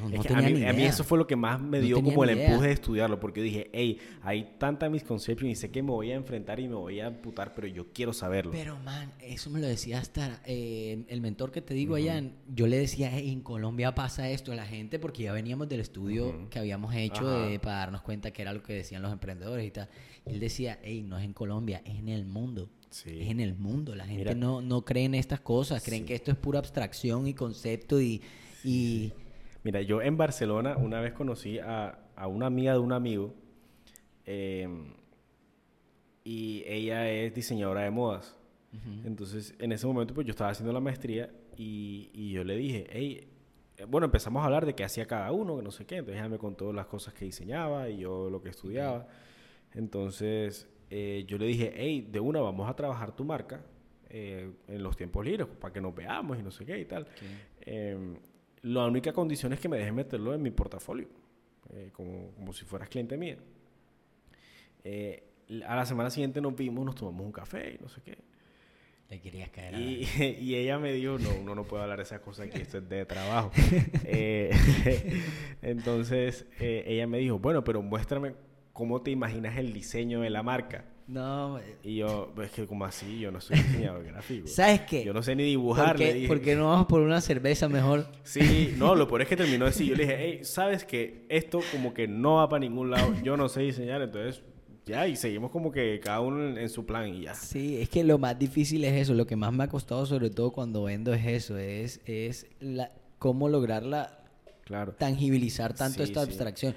[0.03, 3.41] a, mí, eso fue lo que más me dio como el empuje de estudiarlo, porque
[3.41, 6.99] dije, hey, hay tanta misconcepción y sé que me voy a enfrentar y me voy
[6.99, 8.51] a amputar, pero yo quiero saberlo.
[8.51, 12.67] Pero, man, eso me lo decía hasta eh, el mentor que te digo allá, yo
[12.67, 16.49] le decía, hey, en Colombia pasa esto a la gente, porque ya veníamos del estudio
[16.49, 17.23] que habíamos hecho
[17.61, 19.89] para darnos cuenta que era lo que decían los emprendedores y tal.
[20.26, 22.69] Y él decía, hey, no es en Colombia, es en el mundo.
[23.03, 23.95] Es en el mundo.
[23.95, 25.83] La gente no, no cree en estas cosas.
[25.83, 28.21] Creen que esto es pura abstracción y concepto y...
[29.63, 33.33] Mira, yo en Barcelona una vez conocí a, una amiga de un amigo
[34.25, 34.93] em,
[36.23, 38.37] y ella es diseñadora de modas.
[39.05, 43.27] Entonces, en ese momento, pues yo estaba haciendo la maestría y, yo le dije, hey,
[43.87, 45.97] bueno, empezamos a hablar de qué hacía cada uno, que no sé qué.
[45.97, 49.07] Entonces ella me contó las cosas que diseñaba y yo lo que estudiaba.
[49.73, 50.67] Entonces,
[50.97, 53.61] eh, yo le dije, hey, de una vamos a trabajar tu marca
[54.09, 57.05] eh, en los tiempos libres para que nos veamos y no sé qué y tal.
[57.59, 58.15] Em,
[58.61, 61.09] la única condición es que me dejes meterlo en mi portafolio,
[61.73, 63.37] eh, como, como, si fueras cliente mía.
[65.67, 68.17] a la semana siguiente nos vimos, nos tomamos un café y no sé qué.
[69.09, 70.07] Le querías caer a Y,
[70.39, 72.87] y ella me dijo, no, uno no puede hablar de esas cosas aquí, esto es
[72.87, 73.51] de trabajo.
[74.05, 74.49] Eh,
[75.61, 78.33] entonces, eh, ella me dijo, bueno, pero muéstrame
[78.76, 80.84] cómo te imaginas el diseño de la marca.
[81.07, 84.47] No, Y yo, es que como así, yo no soy diseñador gráfico.
[84.47, 85.05] ¿sabes qué?
[85.05, 85.95] Yo no sé ni dibujar.
[85.95, 86.28] ¿Por qué, dije.
[86.28, 88.07] por qué no vamos por una cerveza mejor?
[88.23, 89.86] Sí, no, lo peor es que terminó así.
[89.88, 93.13] Yo le dije, hey, ¿sabes que esto como que no va para ningún lado?
[93.23, 94.41] Yo no sé diseñar, entonces
[94.86, 97.34] ya, y seguimos como que cada uno en, en su plan y ya.
[97.36, 99.13] Sí, es que lo más difícil es eso.
[99.13, 101.57] Lo que más me ha costado, sobre todo cuando vendo, es eso.
[101.57, 104.19] Es, es la, cómo lograrla
[104.63, 104.93] Claro.
[104.93, 106.30] tangibilizar tanto Sí, esta sí.
[106.30, 106.76] abstracción.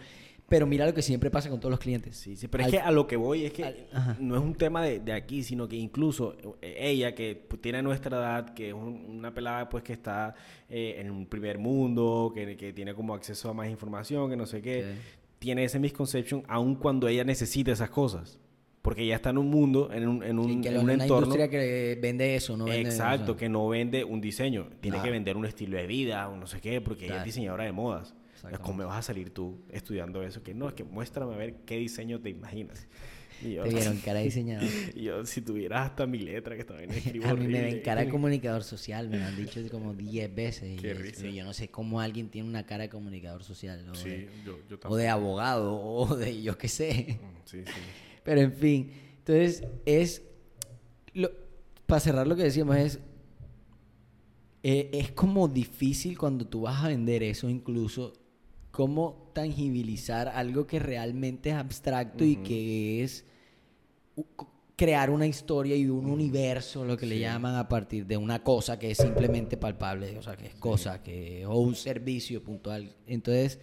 [0.48, 2.16] Pero mira lo que siempre pasa con todos los clientes.
[2.16, 4.42] Sí, sí, pero Al- es que a lo que voy es que al- no es
[4.42, 8.54] un tema de, de aquí, sino que incluso eh, ella, que pues, tiene nuestra edad,
[8.54, 10.34] que es un- una pelada pues que está
[10.70, 14.46] eh, en un primer mundo, que, que tiene como acceso a más información, que no
[14.46, 14.94] sé qué,
[15.38, 18.38] tiene ese misconception aun cuando ella necesita esas cosas.
[18.80, 21.26] Porque ella está en un mundo, en un, en un, Sí, que en un entorno...
[21.26, 25.04] industria que vende eso, no vende Exacto, que no vende un diseño, tiene Claro.
[25.04, 27.72] que vender un estilo de vida, un no sé qué, porque ella es diseñadora de
[27.72, 28.14] modas.
[28.38, 28.62] Exactamente.
[28.64, 30.42] ¿Cómo me vas a salir tú estudiando eso?
[30.42, 32.86] Que no, es que muéstrame a ver qué diseño te imaginas.
[33.40, 34.68] Y yo, Te vieron cara de diseñador.
[34.94, 38.04] y yo, si tuvieras hasta mi letra, que también escribo A mí me ven cara
[38.04, 40.72] de comunicador social, me lo han dicho como 10 veces.
[40.72, 41.28] y Qué es- risa.
[41.28, 43.88] yo no sé cómo alguien tiene una cara de comunicador social.
[43.88, 47.18] O, Sí, de, yo, yo o de abogado, o de yo qué sé.
[47.20, 47.42] tampoco.
[47.44, 47.72] Sí, sí.
[48.24, 50.22] Pero en fin, entonces es.
[51.14, 51.30] Lo,
[51.86, 52.98] para cerrar lo que decíamos es.
[54.62, 58.12] eh, es como difícil cuando tú vas a vender eso, incluso,
[58.78, 63.24] cómo tangibilizar algo que realmente es abstracto y que es
[64.76, 68.78] crear una historia y un universo, lo que le llaman a partir de una cosa
[68.78, 72.94] que es simplemente palpable, o sea, que es cosa, que o un servicio puntual.
[73.08, 73.58] Entonces,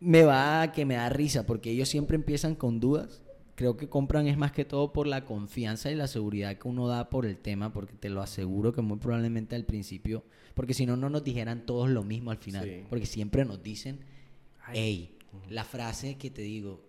[0.00, 3.22] me va a que me da risa porque ellos siempre empiezan con dudas.
[3.60, 6.88] Creo que compran es más que todo por la confianza y la seguridad que uno
[6.88, 10.86] da por el tema, porque te lo aseguro que muy probablemente al principio, porque si
[10.86, 12.84] no, no nos dijeran todos lo mismo al final, Sí.
[12.88, 14.00] porque siempre nos dicen,
[14.72, 15.14] hey,
[15.50, 16.88] la frase que te digo,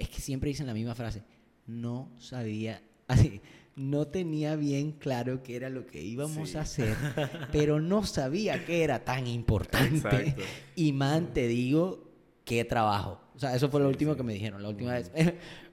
[0.00, 1.22] es que siempre dicen la misma frase,
[1.68, 3.40] no sabía, así,
[3.76, 6.56] no tenía bien claro qué era lo que íbamos Sí.
[6.58, 6.96] a hacer,
[7.52, 9.98] pero no sabía que era tan importante.
[9.98, 10.42] Exacto.
[10.74, 12.10] Y man, te digo,
[12.44, 13.20] qué trabajo.
[13.36, 14.16] O sea, eso fue lo Sí, último sí.
[14.16, 15.12] que me dijeron, la última vez.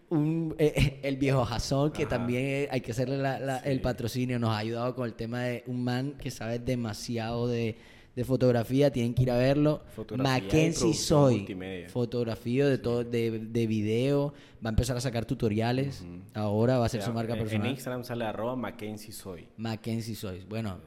[0.10, 2.10] Un, eh, eh, el viejo Jason, que Ajá.
[2.18, 5.42] también eh, hay que hacerle la- la- el patrocinio, nos ha ayudado con el tema
[5.44, 7.76] de un man que sabe demasiado de,
[8.16, 9.82] de fotografía, tienen que ir a verlo.
[9.96, 11.90] Fotografía Mackenzie Soy, multimedia.
[11.90, 14.34] fotografía de todo, de, de video,
[14.64, 17.66] va a empezar a sacar tutoriales, ahora va a Ya, su marca en- personal.
[17.68, 19.48] En Instagram sale arroba Mackenzie Soy.
[19.58, 20.46] Mackenzie Soy.
[20.48, 20.78] Bueno,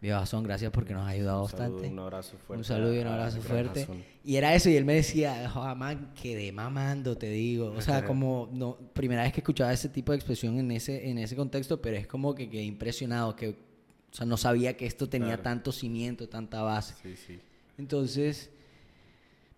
[0.00, 1.88] viejo Jason, gracias porque nos ha ayudado Un saludo, bastante.
[1.92, 3.80] un abrazo fuerte Un saludo y un abrazo fuerte.
[3.80, 4.04] Jason.
[4.24, 7.72] Y era eso, y él me decía, joder, man, quedé mamando, te digo.
[7.76, 11.18] O sea, como, no, primera vez que escuchaba ese tipo de expresión en ese, en
[11.18, 15.08] ese contexto, pero es como que quedé impresionado, que, o sea, no sabía que esto
[15.08, 15.42] tenía Claro.
[15.42, 16.94] tanto cimiento, tanta base.
[17.02, 17.40] Sí, sí.
[17.78, 18.50] Entonces,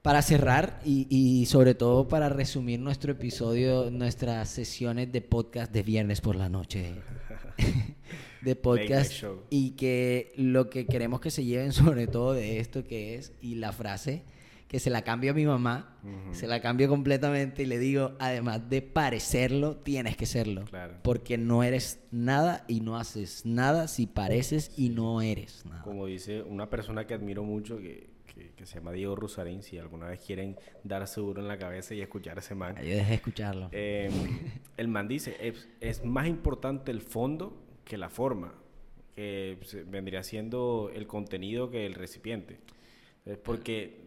[0.03, 5.83] para cerrar y, y sobre todo para resumir nuestro episodio, nuestras sesiones de podcast de
[5.83, 6.95] viernes por la noche,
[8.43, 9.43] de podcast, show.
[9.51, 13.57] y que lo que queremos que se lleven sobre todo de esto que es, y
[13.57, 14.23] la frase,
[14.69, 16.33] que se la cambio a mi mamá, Ujú.
[16.35, 20.65] se la cambio completamente y le digo, además de parecerlo, tienes que serlo.
[20.67, 20.95] Claro.
[21.03, 25.83] Porque no eres nada y no haces nada si pareces y no eres nada.
[25.83, 29.77] Como dice una persona que admiro mucho, que, que, que se llama Diego Rusarín, si
[29.77, 32.77] alguna vez quieren dar seguro en la cabeza y escuchar a ese man.
[32.77, 33.69] Yo dejé de escucharlo.
[33.73, 34.09] Eh,
[34.77, 37.61] el man dice, es, es más importante el fondo
[37.91, 38.55] que la forma,
[39.17, 42.61] que vendría siendo el contenido que el recipiente.
[43.27, 43.99] Es porque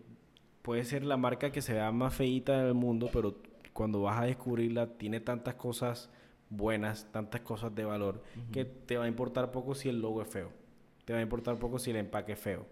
[0.61, 3.35] puede ser la marca que se vea más feíta del mundo, pero
[3.73, 6.09] cuando vas a descubrirla tiene tantas cosas
[6.49, 8.23] buenas, tantas cosas de valor,
[8.53, 10.49] que te va a importar poco si el logo es feo.
[11.03, 12.65] Te va a importar poco si el empaque es feo.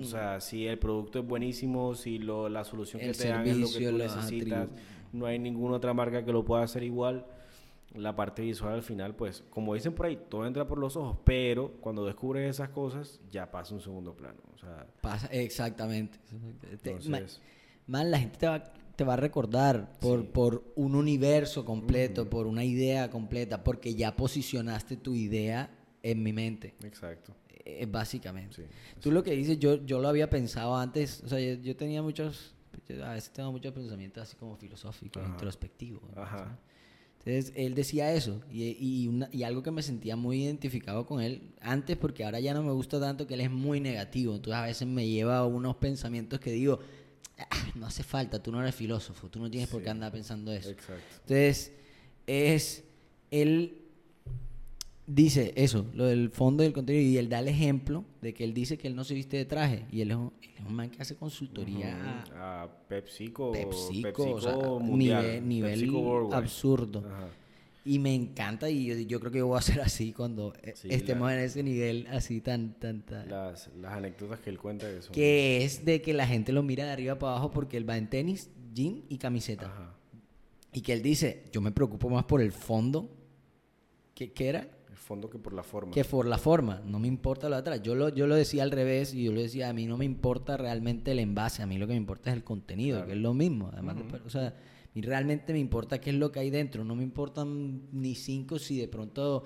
[0.00, 3.44] O sea, si el producto es buenísimo, si lo, la solución El que te dan
[3.44, 4.84] es lo que tú necesitas, atributos.
[5.12, 7.26] no hay ninguna otra marca que lo pueda hacer igual.
[7.94, 11.18] La parte visual al final, pues, como dicen por ahí, todo entra por los ojos,
[11.24, 14.38] pero cuando descubres esas cosas, ya pasa un segundo plano.
[14.54, 16.18] O sea, Pasa, exactamente.
[16.70, 17.40] Entonces,
[17.86, 20.28] Man, la gente te va, te va a recordar por, Sí.
[20.34, 25.70] por un universo completo, por una idea completa, porque ya posicionaste tu idea
[26.02, 26.74] en mi mente.
[26.84, 27.34] exacto.
[27.64, 28.54] Eh, básicamente.
[28.56, 28.62] Sí,
[29.00, 32.02] Tú lo que dices, yo, yo lo había pensado antes, o sea, yo, yo tenía
[32.02, 32.54] muchos,
[32.88, 36.02] yo a veces tengo muchos pensamientos así como filosóficos, introspectivos.
[36.16, 36.58] Ajá.
[37.28, 41.20] Entonces, él decía eso, y, y, una- y algo que me sentía muy identificado con
[41.20, 44.54] él antes, porque ahora ya no me gusta tanto que él es muy negativo, entonces
[44.58, 46.80] a veces me lleva a unos pensamientos que digo,
[47.38, 50.52] "Ah, no hace falta, tú no eres filósofo, tú no tienes por qué andar pensando
[50.52, 50.70] eso.
[50.70, 51.02] Exacto.
[51.22, 51.72] Entonces,
[52.26, 52.84] es,
[53.30, 53.82] él
[55.10, 58.52] dice eso, lo del fondo del contenido, y él da el ejemplo de que él
[58.52, 60.74] dice que él no se viste de traje, y él es un, él es un
[60.74, 62.34] man que hace consultoría Ujú.
[62.36, 66.36] A PepsiCo, PepsiCo, o sea, mundial, nivel, nivel PepsiCo Worldwide.
[66.36, 67.04] absurdo.
[67.06, 67.28] Ajá.
[67.84, 70.74] Y me encanta, y yo, yo creo que yo voy a ser así cuando eh,
[70.76, 73.30] Sí, estemos la- en ese nivel así tan, tan, tan...
[73.30, 75.12] Las, las anécdotas que él cuenta que son...
[75.14, 77.96] Que es de que la gente lo mira de arriba para abajo porque él va
[77.96, 79.66] en tenis, jean y camiseta.
[79.66, 79.94] Ajá.
[80.74, 83.08] Y que él dice, yo me preocupo más por el fondo,
[84.14, 84.68] ¿qué, qué era?
[85.08, 85.90] Fondo que por la forma.
[85.92, 87.80] Que por la forma, no me importa lo de atrás.
[87.82, 90.04] Yo lo, yo lo decía al revés y yo lo decía, a mí no me
[90.04, 93.06] importa realmente el envase, a mí lo que me importa es el contenido, Claro.
[93.06, 93.70] que es lo mismo.
[93.72, 94.54] Además, de- o sea,
[94.94, 98.58] mí realmente me importa qué es lo que hay dentro, no me importan ni cinco
[98.58, 99.44] si de pronto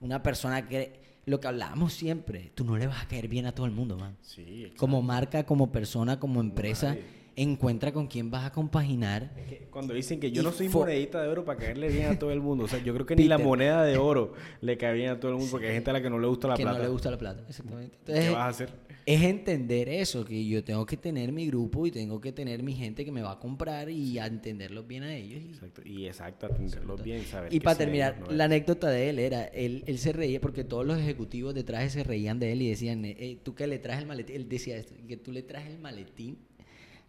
[0.00, 1.00] una persona que...
[1.24, 3.96] Lo que hablábamos siempre, tú no le vas a caer bien a todo el mundo,
[3.96, 4.16] man.
[4.22, 4.80] Sí, exacto.
[4.80, 7.04] Como marca, como persona, como empresa, nadie.
[7.36, 9.34] Encuentra con quién vas a compaginar.
[9.48, 12.30] Que Cuando dicen que yo no soy monedita de oro para caerle bien a todo
[12.30, 12.64] el mundo.
[12.64, 15.32] O sea, yo creo que ni la moneda de oro le cae bien a todo
[15.32, 16.78] el mundo porque hay gente a la que no le gusta la que plata.
[16.78, 17.44] no le gusta la plata.
[17.48, 17.98] Exactamente.
[18.04, 18.92] ¿Qué vas a hacer?
[19.04, 22.74] es entender eso, que yo tengo que tener mi grupo y tengo que tener mi
[22.74, 25.42] gente que me va a comprar y a entenderlos bien a ellos.
[25.42, 25.82] Y, Exacto.
[25.84, 29.44] Y exacto, atenderlos bien, saber y para terminar, ellos no la anécdota de él era,
[29.44, 32.68] él, él se reía porque todos los ejecutivos de traje se reían de él y
[32.68, 35.68] decían, eh, tú que le traes el maletín, él decía esto, que tú le traes
[35.68, 36.38] el maletín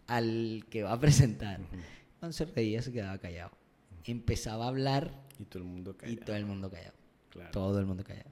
[0.06, 1.60] al que va a presentar.
[2.20, 3.50] Cuando se reía se quedaba callado.
[4.04, 6.10] Empezaba a hablar Y todo el mundo cae.
[6.12, 6.94] y todo el mundo callado.
[7.30, 7.50] Claro.
[7.50, 8.30] Todo el mundo callado.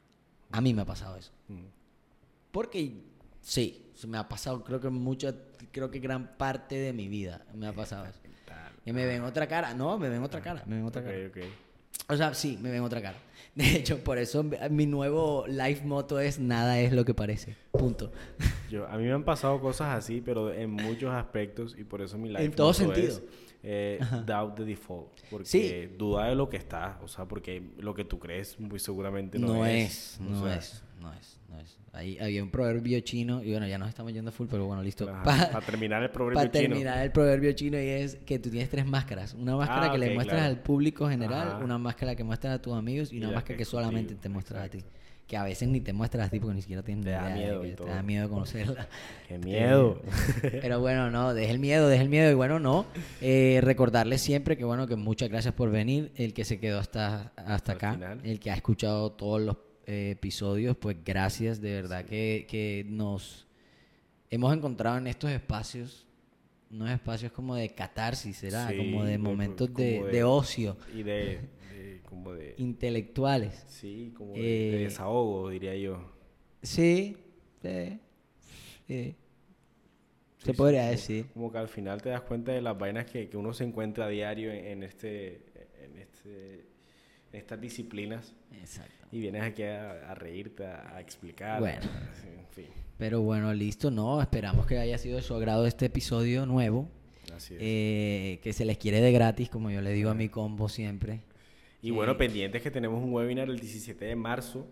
[0.51, 1.33] A mí me ha pasado eso.
[1.49, 1.65] Mm.
[2.51, 2.93] Porque
[3.41, 5.35] sí, se me ha pasado, creo que mucha,
[5.71, 8.21] creo que gran parte de mi vida me ha pasado eso.
[8.85, 11.27] Que me ven otra cara, no, me ven otra cara, me ven otra Ok, cara.
[11.29, 11.37] ok.
[12.09, 13.19] O sea, sí, me ven otra cara.
[13.55, 17.57] De hecho, por eso mi nuevo life motto es nada es lo que parece.
[17.73, 18.11] Punto.
[18.71, 22.17] Yo, a mí me han pasado cosas así, pero en muchos aspectos y por eso
[22.17, 23.09] mi life En todo motto sentido.
[23.09, 23.23] es,
[23.63, 25.21] eh, doubt the default.
[25.31, 25.89] Porque Sí.
[25.99, 29.49] duda de lo que está, o sea, porque lo que tú crees muy seguramente no,
[29.49, 30.19] No, es.
[30.21, 31.79] no sea, es, no es, no es.
[31.95, 35.05] Ahí había un proverbio chino, y bueno, ya nos estamos yendo full, pero bueno, listo.
[35.07, 36.69] Para Pa- terminar el proverbio Para chino.
[36.71, 39.35] terminar el proverbio chino y es que tú tienes tres máscaras.
[39.35, 40.55] Una máscara Ah, que le muestras claro.
[40.57, 41.59] al público general, Ajá.
[41.65, 44.29] una máscara que muestras a tus amigos y, Y una máscara que solamente contigo, te
[44.31, 44.79] muestras a ti.
[45.33, 47.65] Que a veces ni te muestras a ti porque ni siquiera tienes Te da miedo
[47.65, 47.71] y.
[47.71, 48.87] Te da miedo conocerla.
[49.29, 50.03] ¡Qué miedo!
[50.43, 52.31] Pero bueno, no, deja el miedo, deja el miedo.
[52.31, 52.85] Y bueno, no.
[53.23, 56.13] Eh, recordarles siempre que bueno, que muchas gracias por venir.
[56.17, 57.95] El que se quedó hasta, hasta el acá.
[57.95, 58.21] final.
[58.25, 59.57] El que ha escuchado todos los
[59.87, 61.63] eh, episodios, pues gracias.
[61.63, 63.47] De verdad que, que nos
[64.29, 66.07] hemos encontrado en estos espacios.
[66.71, 68.69] Unos espacios como de catarsis, ¿será?
[68.69, 71.41] Sí, como de momentos de, como de- de ocio, y de-
[72.13, 72.55] como de...
[72.59, 73.65] intelectuales.
[73.69, 76.13] Sí, como de, de Eh, desahogo, diría yo.
[76.63, 77.17] Sí,
[77.63, 77.99] sí,
[78.87, 79.15] sí.
[80.39, 81.27] Sí, Se podría decir.
[81.33, 84.05] Como que al final te das cuenta de las vainas que, que uno se encuentra
[84.05, 85.47] a diario en, en este,
[85.83, 86.55] en este,
[87.33, 89.07] en estas disciplinas Exacto.
[89.11, 91.81] y vienes aquí a, a reírte, a, a explicar, Bueno.
[91.81, 92.67] a- en fin,
[92.99, 96.89] Pero bueno, listo, no, esperamos que haya sido de su agrado este episodio nuevo,
[97.35, 97.61] así es.
[97.63, 101.21] eh, que se les quiere de gratis, como yo le digo a mi combo siempre.
[101.83, 104.69] Y bueno, pendientes que tenemos un webinar el 17 de marzo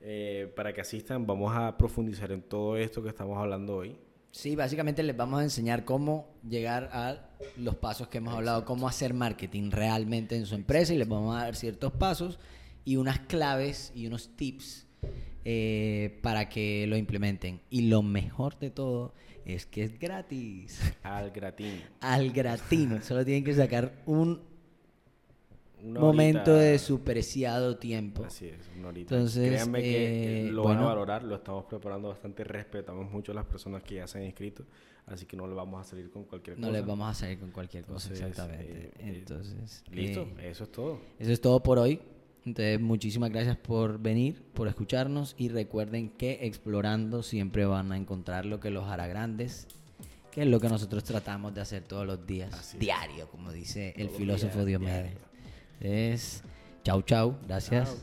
[0.00, 1.26] eh, para que asistan.
[1.26, 3.96] Vamos a profundizar en todo esto que estamos hablando hoy.
[4.32, 8.88] Sí, básicamente les vamos a enseñar cómo llegar a los pasos que hemos hablado, cómo
[8.88, 12.40] hacer marketing realmente en su empresa y les vamos a dar ciertos pasos
[12.84, 14.88] y unas claves y unos tips
[15.44, 17.60] eh, para que lo implementen.
[17.70, 19.14] Y lo mejor de todo
[19.44, 20.80] es que es gratis.
[21.04, 21.80] Al gratín.
[22.00, 23.02] Al gratín.
[23.02, 24.57] Solo tienen que sacar un
[25.82, 26.54] Una momento horita.
[26.56, 28.24] de su preciado tiempo.
[28.24, 29.14] Así es, una horita.
[29.14, 30.88] Entonces, Créanme que eh, lo van a bueno.
[30.88, 34.64] valorar, lo estamos preparando bastante, respetamos mucho a las personas que ya se han inscrito,
[35.06, 36.78] así que no le vamos a salir con cualquier No cosa.
[36.78, 38.72] les vamos a salir con cualquier cosa, Entonces, exactamente.
[38.72, 41.00] eh, eh, Entonces, Listo, eh, eso es todo.
[41.18, 42.00] eso es todo por hoy.
[42.44, 48.46] Entonces, muchísimas gracias por venir, por escucharnos y recuerden que explorando siempre van a encontrar
[48.46, 49.66] lo que los hará grandes,
[50.30, 53.94] que es lo que nosotros tratamos de hacer todos los días, diario, como dice el
[53.94, 55.12] Todos los filósofo Diomedes.
[55.80, 56.42] Entonces,
[56.82, 57.96] chau, chau, gracias.